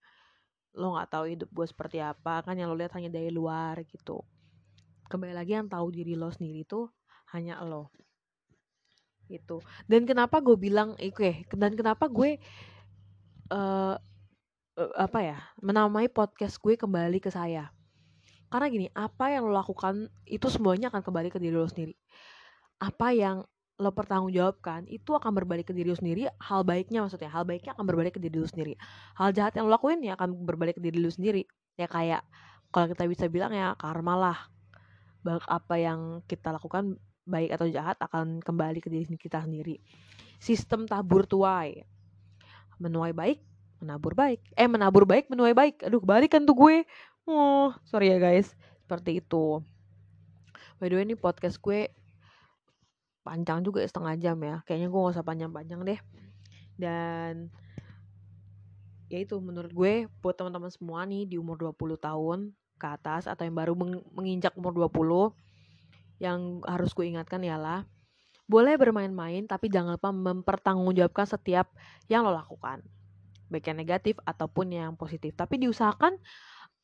lo 0.74 0.96
nggak 0.96 1.08
tahu 1.12 1.24
hidup 1.30 1.48
gue 1.52 1.66
seperti 1.68 1.98
apa 2.02 2.42
kan 2.42 2.56
yang 2.58 2.72
lo 2.72 2.76
lihat 2.76 2.96
hanya 2.96 3.12
dari 3.12 3.28
luar 3.28 3.84
gitu. 3.86 4.24
Kembali 5.06 5.36
lagi 5.36 5.54
yang 5.54 5.68
tahu 5.68 5.92
diri 5.92 6.16
lo 6.16 6.32
sendiri 6.32 6.64
tuh 6.64 6.88
hanya 7.36 7.60
lo 7.62 7.92
gitu. 9.28 9.60
Dan 9.88 10.04
kenapa 10.04 10.40
gue 10.40 10.56
bilang 10.56 10.96
oke 10.96 11.12
okay, 11.16 11.34
dan 11.56 11.72
kenapa 11.76 12.08
gue 12.08 12.36
uh, 13.52 13.96
uh, 14.76 14.92
apa 14.96 15.18
ya 15.20 15.38
menamai 15.60 16.08
podcast 16.08 16.60
gue 16.60 16.76
kembali 16.76 17.20
ke 17.20 17.28
saya. 17.32 17.68
Karena 18.48 18.66
gini 18.70 18.86
apa 18.94 19.34
yang 19.34 19.48
lo 19.48 19.54
lakukan 19.56 20.08
itu 20.28 20.46
semuanya 20.48 20.88
akan 20.92 21.02
kembali 21.02 21.28
ke 21.32 21.38
diri 21.40 21.56
lo 21.56 21.66
sendiri. 21.66 21.94
Apa 22.78 23.14
yang 23.14 23.42
lo 23.74 23.90
pertanggungjawabkan 23.90 24.86
itu 24.86 25.18
akan 25.18 25.34
berbalik 25.34 25.70
ke 25.70 25.74
diri 25.74 25.90
lo 25.90 25.98
sendiri 25.98 26.30
hal 26.38 26.62
baiknya 26.62 27.02
maksudnya 27.02 27.26
hal 27.26 27.42
baiknya 27.42 27.74
akan 27.74 27.84
berbalik 27.90 28.14
ke 28.14 28.20
diri 28.22 28.38
lo 28.38 28.46
sendiri. 28.46 28.78
Hal 29.18 29.34
jahat 29.34 29.58
yang 29.58 29.66
lo 29.66 29.74
lakuin 29.74 29.98
ya 30.02 30.14
akan 30.14 30.46
berbalik 30.46 30.78
ke 30.78 30.82
diri 30.82 31.02
lo 31.02 31.10
sendiri. 31.10 31.42
Ya 31.74 31.90
kayak 31.90 32.22
kalau 32.70 32.86
kita 32.90 33.04
bisa 33.10 33.26
bilang 33.26 33.50
ya 33.50 33.74
karma 33.74 34.14
lah. 34.14 34.38
Baik 35.26 35.42
apa 35.48 35.74
yang 35.80 36.22
kita 36.30 36.54
lakukan 36.54 37.00
baik 37.24 37.50
atau 37.56 37.66
jahat 37.66 37.96
akan 37.98 38.44
kembali 38.44 38.78
ke 38.78 38.92
diri 38.92 39.08
kita 39.18 39.42
sendiri. 39.42 39.82
Sistem 40.38 40.86
tabur 40.86 41.26
tuai. 41.26 41.82
Menuai 42.78 43.10
baik 43.10 43.42
menabur 43.84 44.16
baik. 44.16 44.40
Eh 44.56 44.64
menabur 44.64 45.04
baik 45.04 45.28
menuai 45.28 45.52
baik. 45.52 45.84
Aduh 45.84 46.00
kebalikan 46.00 46.48
tuh 46.48 46.56
gue. 46.56 46.76
Oh 47.28 47.76
sorry 47.84 48.08
ya 48.14 48.16
guys. 48.16 48.56
Seperti 48.84 49.20
itu. 49.20 49.60
By 50.80 50.88
the 50.88 50.96
way 50.96 51.04
ini 51.04 51.16
podcast 51.20 51.60
gue 51.60 51.92
panjang 53.24 53.64
juga 53.64 53.80
ya 53.80 53.88
setengah 53.88 54.14
jam 54.20 54.36
ya. 54.44 54.60
Kayaknya 54.68 54.88
gue 54.92 55.00
gak 55.00 55.14
usah 55.16 55.26
panjang-panjang 55.26 55.80
deh. 55.82 56.00
Dan 56.76 57.48
ya 59.08 59.18
itu 59.24 59.40
menurut 59.40 59.72
gue 59.72 60.06
buat 60.20 60.36
teman-teman 60.36 60.68
semua 60.68 61.08
nih 61.08 61.24
di 61.24 61.36
umur 61.40 61.56
20 61.56 61.96
tahun 61.96 62.38
ke 62.76 62.86
atas 62.86 63.24
atau 63.24 63.46
yang 63.46 63.56
baru 63.56 63.72
menginjak 64.12 64.52
umur 64.58 64.76
20 64.76 65.32
yang 66.22 66.62
harus 66.68 66.90
gue 66.92 67.06
ingatkan 67.08 67.40
ialah 67.42 67.86
boleh 68.44 68.76
bermain-main 68.76 69.48
tapi 69.48 69.72
jangan 69.72 69.96
lupa 69.96 70.12
mempertanggungjawabkan 70.12 71.24
setiap 71.24 71.72
yang 72.12 72.28
lo 72.28 72.36
lakukan. 72.36 72.84
Baik 73.48 73.72
yang 73.72 73.78
negatif 73.80 74.20
ataupun 74.24 74.72
yang 74.72 74.92
positif. 75.00 75.32
Tapi 75.32 75.56
diusahakan 75.64 76.20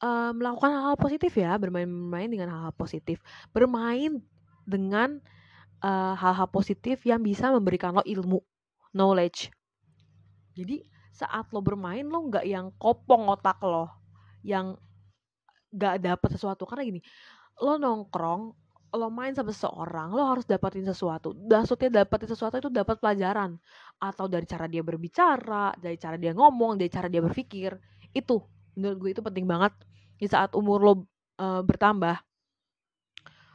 uh, 0.00 0.33
melakukan 0.33 0.72
hal-hal 0.72 0.96
positif 0.96 1.37
ya. 1.37 1.57
Bermain-main 1.61 2.33
dengan 2.33 2.48
hal-hal 2.53 2.72
positif. 2.72 3.20
Bermain 3.53 4.24
dengan 4.64 5.20
eh, 5.85 6.14
hal-hal 6.16 6.49
positif 6.49 7.03
yang 7.09 7.21
bisa 7.21 7.51
memberikan 7.53 7.97
lo 7.97 8.05
ilmu, 8.05 8.40
knowledge. 8.93 9.51
Jadi 10.57 10.85
saat 11.11 11.51
lo 11.53 11.61
bermain 11.61 12.05
lo 12.07 12.29
nggak 12.29 12.47
yang 12.47 12.73
kopong 12.81 13.29
otak 13.29 13.61
lo, 13.64 13.88
yang 14.45 14.77
nggak 15.71 16.03
dapet 16.03 16.29
sesuatu 16.35 16.66
karena 16.66 16.83
gini, 16.87 17.01
lo 17.62 17.79
nongkrong, 17.79 18.42
lo 18.90 19.09
main 19.13 19.33
sama 19.37 19.54
seseorang, 19.54 20.11
lo 20.11 20.27
harus 20.27 20.44
dapetin 20.48 20.83
sesuatu. 20.83 21.37
Maksudnya 21.37 22.02
dapetin 22.02 22.29
sesuatu 22.31 22.59
itu 22.59 22.71
dapat 22.73 22.98
pelajaran 22.98 23.54
atau 24.02 24.27
dari 24.27 24.46
cara 24.48 24.67
dia 24.67 24.83
berbicara, 24.83 25.77
dari 25.79 25.94
cara 26.00 26.19
dia 26.19 26.35
ngomong, 26.35 26.81
dari 26.81 26.90
cara 26.90 27.07
dia 27.07 27.23
berpikir. 27.23 27.77
Itu 28.11 28.42
menurut 28.75 28.96
gue 28.98 29.11
itu 29.15 29.23
penting 29.23 29.46
banget 29.46 29.73
di 30.19 30.27
saat 30.27 30.52
umur 30.59 30.79
lo 30.83 30.94
uh, 31.38 31.63
bertambah 31.63 32.19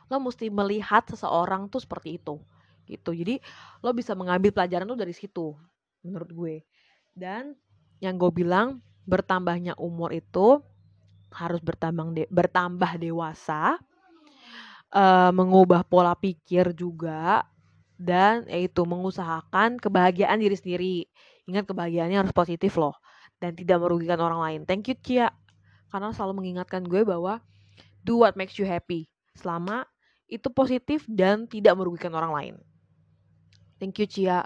lo 0.09 0.17
mesti 0.21 0.49
melihat 0.53 1.05
seseorang 1.09 1.69
tuh 1.69 1.81
seperti 1.81 2.21
itu 2.21 2.37
gitu 2.85 3.11
jadi 3.13 3.41
lo 3.81 3.91
bisa 3.93 4.13
mengambil 4.13 4.53
pelajaran 4.53 4.85
tuh 4.85 4.99
dari 4.99 5.13
situ 5.15 5.57
menurut 6.05 6.29
gue 6.29 6.55
dan 7.17 7.57
yang 7.97 8.19
gue 8.19 8.29
bilang 8.29 8.83
bertambahnya 9.05 9.73
umur 9.77 10.13
itu 10.13 10.61
harus 11.33 11.59
bertambah 11.59 12.13
de 12.13 12.23
bertambah 12.29 12.91
dewasa 13.01 13.81
uh, 14.95 15.31
mengubah 15.35 15.83
pola 15.83 16.13
pikir 16.13 16.71
juga 16.71 17.43
dan 17.95 18.43
yaitu 18.51 18.83
mengusahakan 18.83 19.79
kebahagiaan 19.79 20.39
diri 20.39 20.55
sendiri. 20.55 20.97
Ingat 21.47 21.69
kebahagiaannya 21.69 22.27
harus 22.27 22.33
positif 22.35 22.75
loh 22.75 22.95
dan 23.39 23.55
tidak 23.55 23.79
merugikan 23.83 24.19
orang 24.19 24.41
lain. 24.41 24.59
Thank 24.67 24.91
you 24.91 24.97
Cia 24.99 25.31
karena 25.91 26.11
selalu 26.11 26.43
mengingatkan 26.43 26.83
gue 26.83 27.07
bahwa 27.07 27.39
do 28.03 28.19
what 28.19 28.35
makes 28.35 28.59
you 28.59 28.67
happy 28.67 29.07
selama 29.37 29.87
itu 30.25 30.47
positif 30.49 31.05
dan 31.05 31.45
tidak 31.45 31.77
merugikan 31.77 32.13
orang 32.17 32.31
lain. 32.33 32.55
Thank 33.77 34.01
you 34.01 34.07
Cia. 34.09 34.45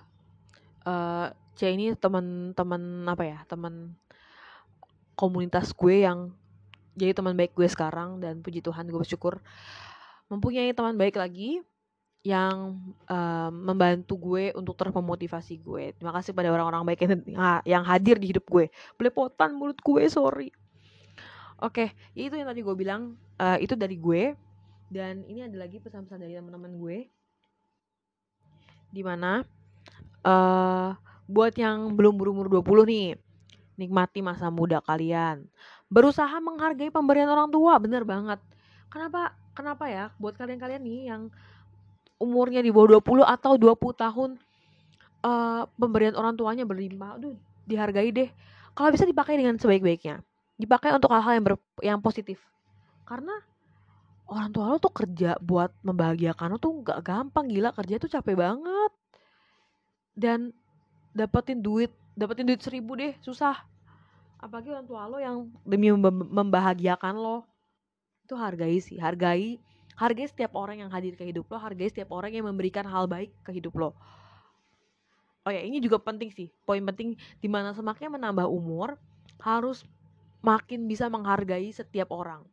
Uh, 0.84 1.32
Cia 1.56 1.72
ini 1.72 1.96
teman-teman 1.96 3.08
apa 3.08 3.24
ya 3.24 3.40
teman 3.48 3.96
komunitas 5.20 5.76
gue 5.76 6.08
yang 6.08 6.32
jadi 6.96 7.12
teman 7.16 7.36
baik 7.36 7.56
gue 7.56 7.68
sekarang 7.68 8.20
dan 8.20 8.40
puji 8.40 8.64
Tuhan 8.64 8.88
gue 8.88 9.00
bersyukur 9.00 9.40
mempunyai 10.32 10.72
teman 10.72 10.96
baik 10.96 11.20
lagi 11.20 11.60
yang 12.20 12.76
uh, 13.08 13.48
membantu 13.48 14.20
gue 14.20 14.52
untuk 14.52 14.76
terus 14.76 14.92
memotivasi 14.92 15.56
gue. 15.64 15.96
Terima 15.96 16.12
kasih 16.12 16.36
pada 16.36 16.52
orang-orang 16.52 16.84
baik 16.84 17.08
yang, 17.08 17.24
yang 17.64 17.84
hadir 17.88 18.20
di 18.20 18.36
hidup 18.36 18.44
gue. 18.44 18.68
Belepotan 19.00 19.56
mulut 19.56 19.80
gue, 19.80 20.04
sorry. 20.12 20.52
Oke, 21.60 21.92
okay, 21.92 22.20
itu 22.20 22.36
yang 22.36 22.52
tadi 22.52 22.60
gue 22.60 22.76
bilang. 22.76 23.16
Uh, 23.40 23.56
itu 23.64 23.72
dari 23.80 23.96
gue. 23.96 24.36
Dan 24.90 25.22
ini 25.30 25.46
ada 25.46 25.58
lagi 25.58 25.78
pesan-pesan 25.78 26.26
dari 26.26 26.34
teman-teman 26.34 26.74
gue. 26.76 26.98
Di 28.90 29.06
mana 29.06 29.46
uh, 30.26 30.98
buat 31.30 31.54
yang 31.54 31.94
belum 31.94 32.18
berumur 32.18 32.50
20 32.50 32.90
nih, 32.90 33.08
nikmati 33.78 34.26
masa 34.26 34.50
muda 34.50 34.82
kalian. 34.82 35.46
Berusaha 35.88 36.34
menghargai 36.42 36.90
pemberian 36.90 37.30
orang 37.30 37.54
tua, 37.54 37.78
bener 37.78 38.02
banget. 38.02 38.42
Kenapa? 38.90 39.38
Kenapa 39.54 39.86
ya? 39.86 40.10
Buat 40.18 40.42
kalian-kalian 40.42 40.82
nih 40.82 41.02
yang 41.14 41.30
umurnya 42.18 42.60
di 42.66 42.74
bawah 42.74 43.00
20 43.00 43.24
atau 43.24 43.54
20 43.56 44.04
tahun 44.04 44.30
uh, 45.24 45.64
pemberian 45.80 46.18
orang 46.18 46.36
tuanya 46.36 46.66
berlimpah, 46.68 47.16
aduh 47.16 47.38
dihargai 47.70 48.10
deh. 48.10 48.30
Kalau 48.74 48.90
bisa 48.90 49.06
dipakai 49.06 49.38
dengan 49.38 49.56
sebaik-baiknya. 49.62 50.26
Dipakai 50.60 50.92
untuk 50.92 51.14
hal-hal 51.16 51.40
yang 51.40 51.46
ber, 51.46 51.56
yang 51.80 52.00
positif. 52.04 52.42
Karena 53.08 53.32
orang 54.30 54.54
tua 54.54 54.66
lo 54.70 54.78
tuh 54.78 54.94
kerja 54.94 55.36
buat 55.42 55.74
membahagiakan 55.82 56.56
lo 56.56 56.58
tuh 56.62 56.86
gak 56.86 57.02
gampang 57.02 57.50
gila 57.50 57.74
kerja 57.74 57.98
tuh 57.98 58.10
capek 58.14 58.38
banget. 58.38 58.92
Dan 60.14 60.54
dapetin 61.18 61.66
duit, 61.66 61.90
dapetin 62.14 62.46
duit 62.46 62.62
seribu 62.62 62.94
deh 62.94 63.18
susah. 63.26 63.58
Apalagi 64.40 64.72
orang 64.72 64.88
tua 64.88 65.10
lo 65.10 65.18
yang 65.18 65.50
demi 65.66 65.90
membahagiakan 65.92 67.18
lo. 67.18 67.44
Itu 68.24 68.38
hargai 68.38 68.78
sih, 68.78 69.02
hargai 69.02 69.58
hargai 70.00 70.32
setiap 70.32 70.56
orang 70.56 70.80
yang 70.80 70.90
hadir 70.96 71.20
ke 71.20 71.28
hidup 71.28 71.44
lo 71.52 71.60
hargai 71.60 71.92
setiap 71.92 72.16
orang 72.16 72.32
yang 72.32 72.48
memberikan 72.48 72.88
hal 72.88 73.04
baik 73.04 73.36
ke 73.44 73.52
hidup 73.52 73.76
lo 73.76 73.92
oh 75.44 75.52
ya 75.52 75.60
ini 75.60 75.84
juga 75.84 76.00
penting 76.00 76.32
sih 76.32 76.48
poin 76.64 76.80
penting 76.80 77.20
di 77.44 77.48
mana 77.52 77.76
semakin 77.76 78.16
menambah 78.16 78.48
umur 78.48 78.96
harus 79.44 79.84
makin 80.40 80.88
bisa 80.88 81.12
menghargai 81.12 81.68
setiap 81.76 82.16
orang 82.16 82.48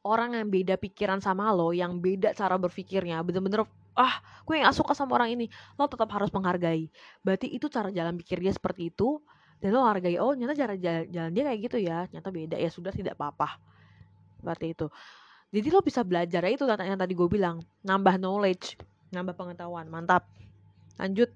orang 0.00 0.36
yang 0.36 0.48
beda 0.48 0.74
pikiran 0.80 1.20
sama 1.20 1.52
lo 1.52 1.76
yang 1.76 2.00
beda 2.00 2.32
cara 2.32 2.56
berpikirnya 2.56 3.20
bener-bener 3.20 3.68
ah 3.98 4.22
gue 4.48 4.56
gak 4.62 4.72
suka 4.72 4.92
sama 4.96 5.20
orang 5.20 5.36
ini. 5.36 5.46
Lo 5.76 5.84
tetap 5.90 6.08
harus 6.14 6.32
menghargai. 6.32 6.88
Berarti 7.20 7.52
itu 7.52 7.68
cara 7.68 7.92
jalan 7.92 8.16
pikir 8.16 8.40
dia 8.40 8.52
seperti 8.54 8.88
itu 8.88 9.20
dan 9.60 9.76
lo 9.76 9.84
hargai 9.84 10.16
oh 10.16 10.32
nyata 10.32 10.56
cara 10.56 10.74
jalan, 10.80 11.04
jalan 11.12 11.30
dia 11.36 11.42
kayak 11.52 11.60
gitu 11.68 11.76
ya 11.80 11.98
nyata 12.08 12.28
beda. 12.32 12.56
Ya 12.56 12.70
sudah 12.72 12.92
tidak 12.94 13.18
apa-apa. 13.20 13.60
Seperti 14.40 14.66
itu. 14.72 14.86
Jadi 15.50 15.68
lo 15.68 15.80
bisa 15.82 16.00
belajar 16.06 16.40
ya 16.46 16.50
itu 16.54 16.64
yang 16.64 16.98
tadi 16.98 17.12
gue 17.12 17.28
bilang 17.28 17.60
nambah 17.84 18.16
knowledge 18.16 18.80
nambah 19.12 19.34
pengetahuan. 19.36 19.90
Mantap. 19.90 20.24
Lanjut. 20.96 21.28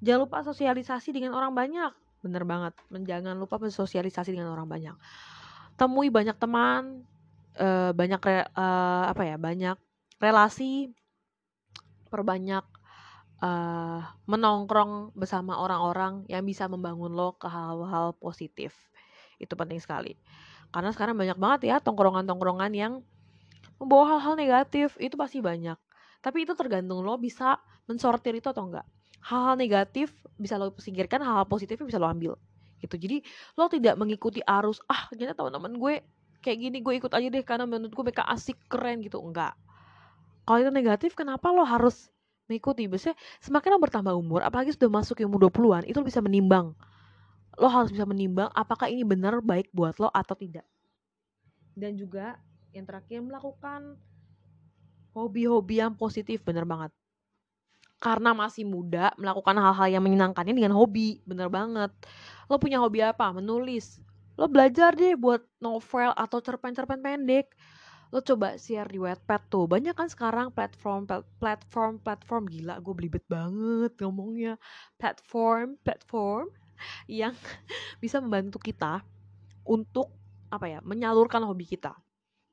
Jangan 0.00 0.20
lupa 0.26 0.42
sosialisasi 0.44 1.12
dengan 1.14 1.36
orang 1.36 1.54
banyak. 1.54 1.92
Bener 2.20 2.44
banget. 2.44 2.74
Jangan 2.92 3.38
lupa 3.38 3.56
bersosialisasi 3.56 4.34
dengan 4.36 4.52
orang 4.52 4.68
banyak. 4.68 4.96
Temui 5.78 6.12
banyak 6.12 6.36
teman 6.36 7.04
uh, 7.58 7.90
banyak 7.96 8.20
re, 8.22 8.46
uh, 8.54 9.04
apa 9.10 9.22
ya 9.26 9.36
banyak 9.40 9.76
relasi 10.20 10.92
perbanyak 12.12 12.62
uh, 13.40 14.04
menongkrong 14.28 15.16
bersama 15.16 15.56
orang-orang 15.58 16.28
yang 16.28 16.44
bisa 16.44 16.68
membangun 16.68 17.10
lo 17.14 17.34
ke 17.34 17.48
hal-hal 17.48 18.14
positif. 18.20 18.76
Itu 19.40 19.56
penting 19.56 19.80
sekali. 19.80 20.14
Karena 20.70 20.92
sekarang 20.94 21.16
banyak 21.16 21.38
banget 21.40 21.60
ya 21.66 21.76
tongkrongan-tongkrongan 21.82 22.72
yang 22.76 22.92
membawa 23.80 24.18
hal-hal 24.18 24.36
negatif. 24.36 24.94
Itu 25.00 25.16
pasti 25.16 25.40
banyak. 25.40 25.78
Tapi 26.20 26.44
itu 26.44 26.52
tergantung 26.52 27.00
lo 27.00 27.16
bisa 27.16 27.56
mensortir 27.88 28.36
itu 28.36 28.52
atau 28.52 28.68
enggak. 28.68 28.86
Hal-hal 29.24 29.56
negatif 29.56 30.12
bisa 30.36 30.60
lo 30.60 30.76
singkirkan 30.76 31.24
hal-hal 31.24 31.48
positif 31.48 31.80
bisa 31.80 31.96
lo 31.96 32.06
ambil. 32.06 32.36
Gitu. 32.80 32.96
Jadi 33.00 33.16
lo 33.56 33.68
tidak 33.72 33.96
mengikuti 33.96 34.44
arus 34.44 34.84
ah 34.88 35.08
ternyata 35.08 35.40
teman-teman 35.40 35.72
gue 35.80 35.94
kayak 36.40 36.58
gini 36.58 36.78
gue 36.80 36.94
ikut 36.96 37.12
aja 37.12 37.28
deh 37.28 37.44
karena 37.44 37.64
menurut 37.68 37.92
gue 37.92 38.04
mereka 38.04 38.24
asik 38.26 38.56
keren 38.66 39.04
gitu. 39.04 39.20
Enggak. 39.20 39.54
Kalau 40.48 40.58
itu 40.58 40.72
negatif 40.72 41.12
kenapa 41.14 41.52
lo 41.52 41.62
harus 41.62 42.10
mengikuti? 42.48 42.88
Biasanya 42.90 43.14
semakin 43.44 43.68
lo 43.76 43.78
bertambah 43.78 44.14
umur 44.16 44.40
apalagi 44.42 44.74
sudah 44.74 44.90
masuk 44.90 45.22
umur 45.22 45.46
20-an 45.46 45.84
itu 45.86 45.96
lo 46.00 46.06
bisa 46.08 46.24
menimbang. 46.24 46.72
Lo 47.60 47.68
harus 47.68 47.92
bisa 47.92 48.08
menimbang 48.08 48.48
apakah 48.56 48.88
ini 48.88 49.04
benar 49.04 49.38
baik 49.44 49.70
buat 49.70 50.00
lo 50.00 50.08
atau 50.10 50.34
tidak. 50.34 50.64
Dan 51.76 51.94
juga 51.94 52.40
yang 52.74 52.88
terakhir 52.88 53.20
melakukan 53.22 54.00
hobi-hobi 55.14 55.82
yang 55.82 55.92
positif 55.94 56.42
bener 56.42 56.64
banget. 56.64 56.90
Karena 58.00 58.32
masih 58.32 58.64
muda 58.64 59.12
melakukan 59.20 59.52
hal-hal 59.60 60.00
yang 60.00 60.02
menyenangkannya 60.02 60.56
dengan 60.56 60.72
hobi 60.72 61.20
bener 61.28 61.52
banget. 61.52 61.92
Lo 62.48 62.56
punya 62.56 62.80
hobi 62.80 63.04
apa? 63.04 63.28
Menulis 63.28 64.00
lo 64.40 64.48
belajar 64.48 64.96
deh 64.96 65.20
buat 65.20 65.44
novel 65.60 66.16
atau 66.16 66.40
cerpen-cerpen 66.40 67.04
pendek. 67.04 67.52
Lo 68.08 68.24
coba 68.24 68.56
share 68.56 68.88
di 68.88 68.96
Wattpad 68.96 69.52
tuh. 69.52 69.68
Banyak 69.68 69.92
kan 69.92 70.08
sekarang 70.08 70.48
platform 70.48 71.04
platform 71.36 72.00
platform. 72.00 72.48
Gila 72.48 72.80
gue 72.80 72.94
belibet 72.96 73.24
banget 73.28 73.92
ngomongnya. 74.00 74.56
Platform 74.96 75.76
platform 75.84 76.48
yang 77.20 77.36
bisa 78.02 78.16
membantu 78.24 78.56
kita 78.56 79.04
untuk 79.68 80.08
apa 80.48 80.66
ya 80.72 80.80
menyalurkan 80.80 81.44
hobi 81.44 81.68
kita. 81.68 81.92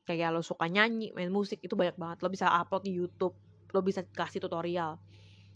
Kayak 0.03 0.35
lo 0.35 0.43
suka 0.43 0.67
nyanyi 0.67 1.15
main 1.15 1.31
musik 1.31 1.63
itu 1.63 1.73
banyak 1.79 1.95
banget. 1.95 2.19
Lo 2.19 2.27
bisa 2.27 2.51
upload 2.51 2.83
di 2.83 2.91
YouTube 2.99 3.33
lo 3.71 3.79
bisa 3.79 4.03
kasih 4.03 4.43
tutorial. 4.43 4.99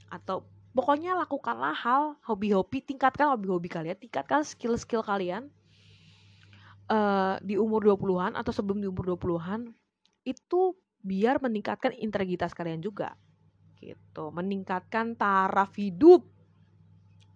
Atau 0.08 0.48
pokoknya 0.72 1.12
lakukanlah 1.20 1.76
hal 1.76 2.16
hobi-hobi 2.24 2.80
tingkatkan 2.80 3.36
hobi-hobi 3.36 3.68
kalian 3.68 4.00
tingkatkan 4.00 4.48
skill-skill 4.48 5.04
kalian 5.04 5.52
uh, 6.92 7.40
di 7.40 7.56
umur 7.56 7.88
20-an 7.88 8.36
atau 8.36 8.52
sebelum 8.52 8.84
di 8.84 8.88
umur 8.92 9.16
20-an 9.16 9.72
itu 10.28 10.76
biar 11.02 11.40
meningkatkan 11.40 11.96
integritas 11.96 12.52
kalian 12.52 12.84
juga 12.84 13.16
gitu. 13.82 14.30
Meningkatkan 14.30 15.18
taraf 15.18 15.74
hidup. 15.80 16.22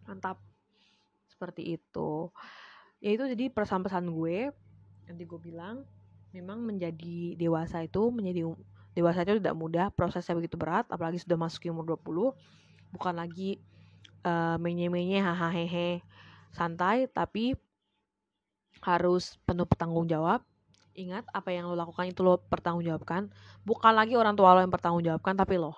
Mantap. 0.05 0.37
Seperti 1.25 1.79
itu. 1.79 2.29
Ya 3.01 3.09
itu 3.17 3.25
jadi 3.25 3.49
pesan-pesan 3.49 4.05
gue 4.13 4.53
nanti 5.05 5.23
gue 5.25 5.37
bilang 5.37 5.85
memang 6.33 6.65
menjadi 6.65 7.37
dewasa 7.37 7.85
itu 7.85 8.09
menjadi 8.09 8.49
dewasa 8.97 9.21
itu 9.21 9.37
tidak 9.37 9.53
mudah 9.53 9.87
prosesnya 9.93 10.33
begitu 10.33 10.57
berat 10.57 10.89
apalagi 10.89 11.21
sudah 11.21 11.37
masuk 11.37 11.69
umur 11.69 11.99
20 12.01 12.33
bukan 12.97 13.13
lagi 13.13 13.61
uh, 14.25 14.57
menye-menye 14.57 15.21
hahaha 15.21 16.01
santai 16.49 17.05
tapi 17.11 17.53
harus 18.85 19.41
penuh 19.43 19.65
bertanggung 19.65 20.05
jawab. 20.05 20.45
Ingat 20.95 21.27
apa 21.33 21.51
yang 21.51 21.67
lo 21.67 21.75
lakukan 21.75 22.07
itu 22.07 22.21
lo 22.23 22.39
pertanggungjawabkan. 22.45 23.33
Bukan 23.65 23.93
lagi 23.97 24.15
orang 24.15 24.37
tua 24.37 24.55
lo 24.55 24.63
yang 24.63 24.71
pertanggungjawabkan 24.71 25.35
tapi 25.35 25.57
lo. 25.57 25.73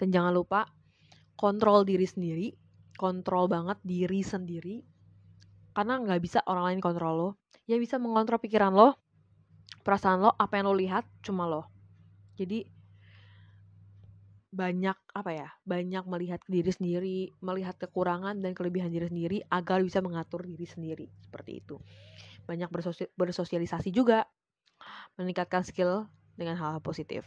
Dan 0.00 0.10
jangan 0.10 0.32
lupa 0.34 0.66
kontrol 1.36 1.84
diri 1.86 2.08
sendiri 2.08 2.56
kontrol 3.02 3.50
banget 3.50 3.82
diri 3.82 4.22
sendiri. 4.22 4.86
Karena 5.72 5.98
nggak 5.98 6.20
bisa 6.22 6.38
orang 6.46 6.72
lain 6.72 6.80
kontrol 6.80 7.14
lo. 7.16 7.30
Yang 7.66 7.90
bisa 7.90 7.96
mengontrol 7.98 8.38
pikiran 8.38 8.70
lo 8.70 8.94
perasaan 9.82 10.22
lo 10.22 10.30
apa 10.38 10.60
yang 10.60 10.70
lo 10.70 10.74
lihat 10.78 11.04
cuma 11.24 11.50
lo. 11.50 11.66
Jadi 12.38 12.62
banyak 14.52 14.94
apa 15.16 15.30
ya 15.32 15.48
banyak 15.64 16.04
melihat 16.04 16.40
diri 16.44 16.68
sendiri 16.68 17.32
melihat 17.40 17.72
kekurangan 17.80 18.36
dan 18.44 18.52
kelebihan 18.52 18.92
diri 18.92 19.08
sendiri 19.08 19.38
agar 19.48 19.80
bisa 19.80 20.04
mengatur 20.04 20.44
diri 20.44 20.68
sendiri 20.68 21.08
seperti 21.24 21.64
itu. 21.64 21.80
Banyak 22.44 22.68
bersosialisasi 23.16 23.88
juga 23.96 24.28
meningkatkan 25.16 25.64
skill 25.64 26.04
dengan 26.36 26.60
hal, 26.60 26.76
-hal 26.76 26.82
positif 26.84 27.24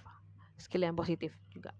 skill 0.59 0.87
yang 0.87 0.95
positif 0.95 1.35
juga. 1.51 1.75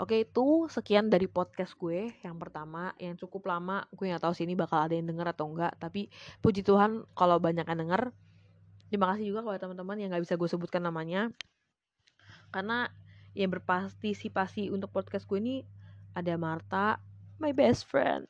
Oke 0.00 0.24
itu 0.24 0.64
sekian 0.72 1.12
dari 1.12 1.28
podcast 1.28 1.76
gue 1.76 2.08
yang 2.24 2.40
pertama 2.40 2.96
yang 2.96 3.20
cukup 3.20 3.52
lama. 3.52 3.84
Gue 3.92 4.08
nggak 4.08 4.24
tahu 4.24 4.32
sih 4.32 4.48
ini 4.48 4.56
bakal 4.56 4.80
ada 4.88 4.96
yang 4.96 5.04
denger 5.04 5.36
atau 5.36 5.44
enggak 5.52 5.76
tapi 5.76 6.08
puji 6.40 6.64
Tuhan 6.64 7.04
kalau 7.12 7.36
banyak 7.36 7.68
yang 7.68 7.80
denger. 7.84 8.08
Terima 8.88 9.12
kasih 9.12 9.28
juga 9.28 9.44
kepada 9.44 9.68
teman-teman 9.68 9.96
yang 10.00 10.08
nggak 10.08 10.24
bisa 10.24 10.40
gue 10.40 10.48
sebutkan 10.48 10.82
namanya 10.82 11.28
karena 12.50 12.90
yang 13.34 13.50
berpartisipasi 13.54 14.70
untuk 14.74 14.90
podcast 14.90 15.24
gue 15.26 15.38
ini 15.38 15.56
ada 16.14 16.34
Marta, 16.34 16.98
my 17.38 17.54
best 17.54 17.86
friend. 17.86 18.26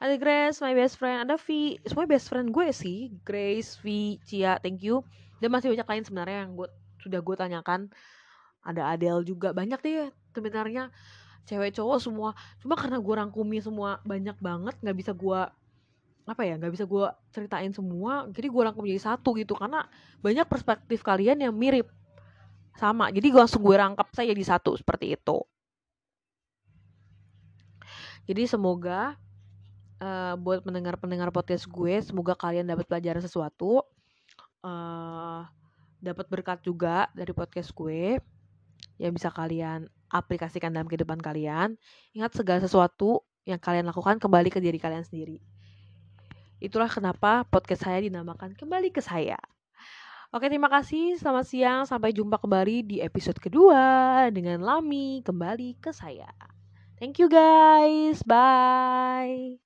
Ada 0.00 0.16
Grace, 0.16 0.60
my 0.64 0.72
best 0.72 0.96
friend. 0.96 1.28
Ada 1.28 1.36
V, 1.36 1.76
semua 1.84 2.08
best 2.08 2.32
friend 2.32 2.48
gue 2.52 2.68
sih. 2.72 3.12
Grace, 3.26 3.76
V, 3.80 4.16
Cia, 4.24 4.56
thank 4.62 4.80
you. 4.80 5.04
Dan 5.42 5.52
masih 5.52 5.72
banyak 5.72 5.84
lain 5.84 6.04
sebenarnya 6.06 6.38
yang 6.46 6.52
gue 6.56 6.68
sudah 7.02 7.20
gue 7.20 7.36
tanyakan. 7.36 7.92
Ada 8.64 8.96
Adele 8.96 9.22
juga, 9.22 9.52
banyak 9.52 9.78
deh 9.82 10.10
sebenarnya 10.32 10.90
cewek 11.46 11.76
cowok 11.76 11.98
semua. 12.02 12.30
Cuma 12.58 12.74
karena 12.74 12.98
gue 12.98 13.14
rangkumi 13.14 13.58
semua 13.62 14.02
banyak 14.02 14.36
banget, 14.40 14.74
nggak 14.80 14.96
bisa 14.96 15.12
gue 15.12 15.40
apa 16.26 16.42
ya 16.42 16.58
nggak 16.58 16.74
bisa 16.74 16.84
gue 16.90 17.06
ceritain 17.30 17.70
semua 17.70 18.26
jadi 18.34 18.50
gue 18.50 18.62
rangkum 18.66 18.82
jadi 18.82 18.98
satu 18.98 19.38
gitu 19.38 19.54
karena 19.54 19.86
banyak 20.18 20.42
perspektif 20.50 21.06
kalian 21.06 21.38
yang 21.38 21.54
mirip 21.54 21.86
sama 22.76 23.08
jadi 23.10 23.26
gue 23.28 23.40
langsung 23.40 23.64
gue 23.64 23.76
rangkap 23.76 24.08
saya 24.12 24.32
jadi 24.32 24.44
satu 24.56 24.76
seperti 24.76 25.16
itu. 25.16 25.38
Jadi 28.26 28.42
semoga 28.50 29.14
uh, 30.02 30.34
buat 30.34 30.66
pendengar-pendengar 30.66 31.30
podcast 31.30 31.70
gue 31.70 31.94
semoga 32.02 32.34
kalian 32.34 32.66
dapat 32.66 32.84
pelajaran 32.90 33.22
sesuatu 33.22 33.86
uh, 34.66 35.46
dapat 36.02 36.26
berkat 36.26 36.58
juga 36.66 37.06
dari 37.14 37.30
podcast 37.30 37.70
gue 37.70 38.18
yang 38.98 39.12
bisa 39.12 39.30
kalian 39.30 39.88
aplikasikan 40.10 40.72
dalam 40.72 40.86
kehidupan 40.86 41.18
kalian. 41.18 41.74
Ingat 42.14 42.36
segala 42.36 42.60
sesuatu 42.62 43.24
yang 43.46 43.62
kalian 43.62 43.86
lakukan 43.86 44.18
kembali 44.18 44.50
ke 44.50 44.58
diri 44.58 44.78
kalian 44.82 45.06
sendiri. 45.06 45.38
Itulah 46.58 46.88
kenapa 46.88 47.44
podcast 47.46 47.84
saya 47.84 48.00
dinamakan 48.00 48.56
Kembali 48.56 48.88
ke 48.88 49.04
Saya. 49.04 49.36
Oke, 50.34 50.50
terima 50.50 50.66
kasih. 50.66 51.14
Selamat 51.18 51.46
siang. 51.46 51.82
Sampai 51.86 52.10
jumpa 52.10 52.42
kembali 52.42 52.82
di 52.82 52.96
episode 52.98 53.38
kedua 53.38 54.26
dengan 54.34 54.62
Lami 54.62 55.22
Kembali 55.22 55.78
ke 55.78 55.94
Saya. 55.94 56.30
Thank 56.98 57.22
you 57.22 57.28
guys. 57.30 58.24
Bye. 58.26 59.65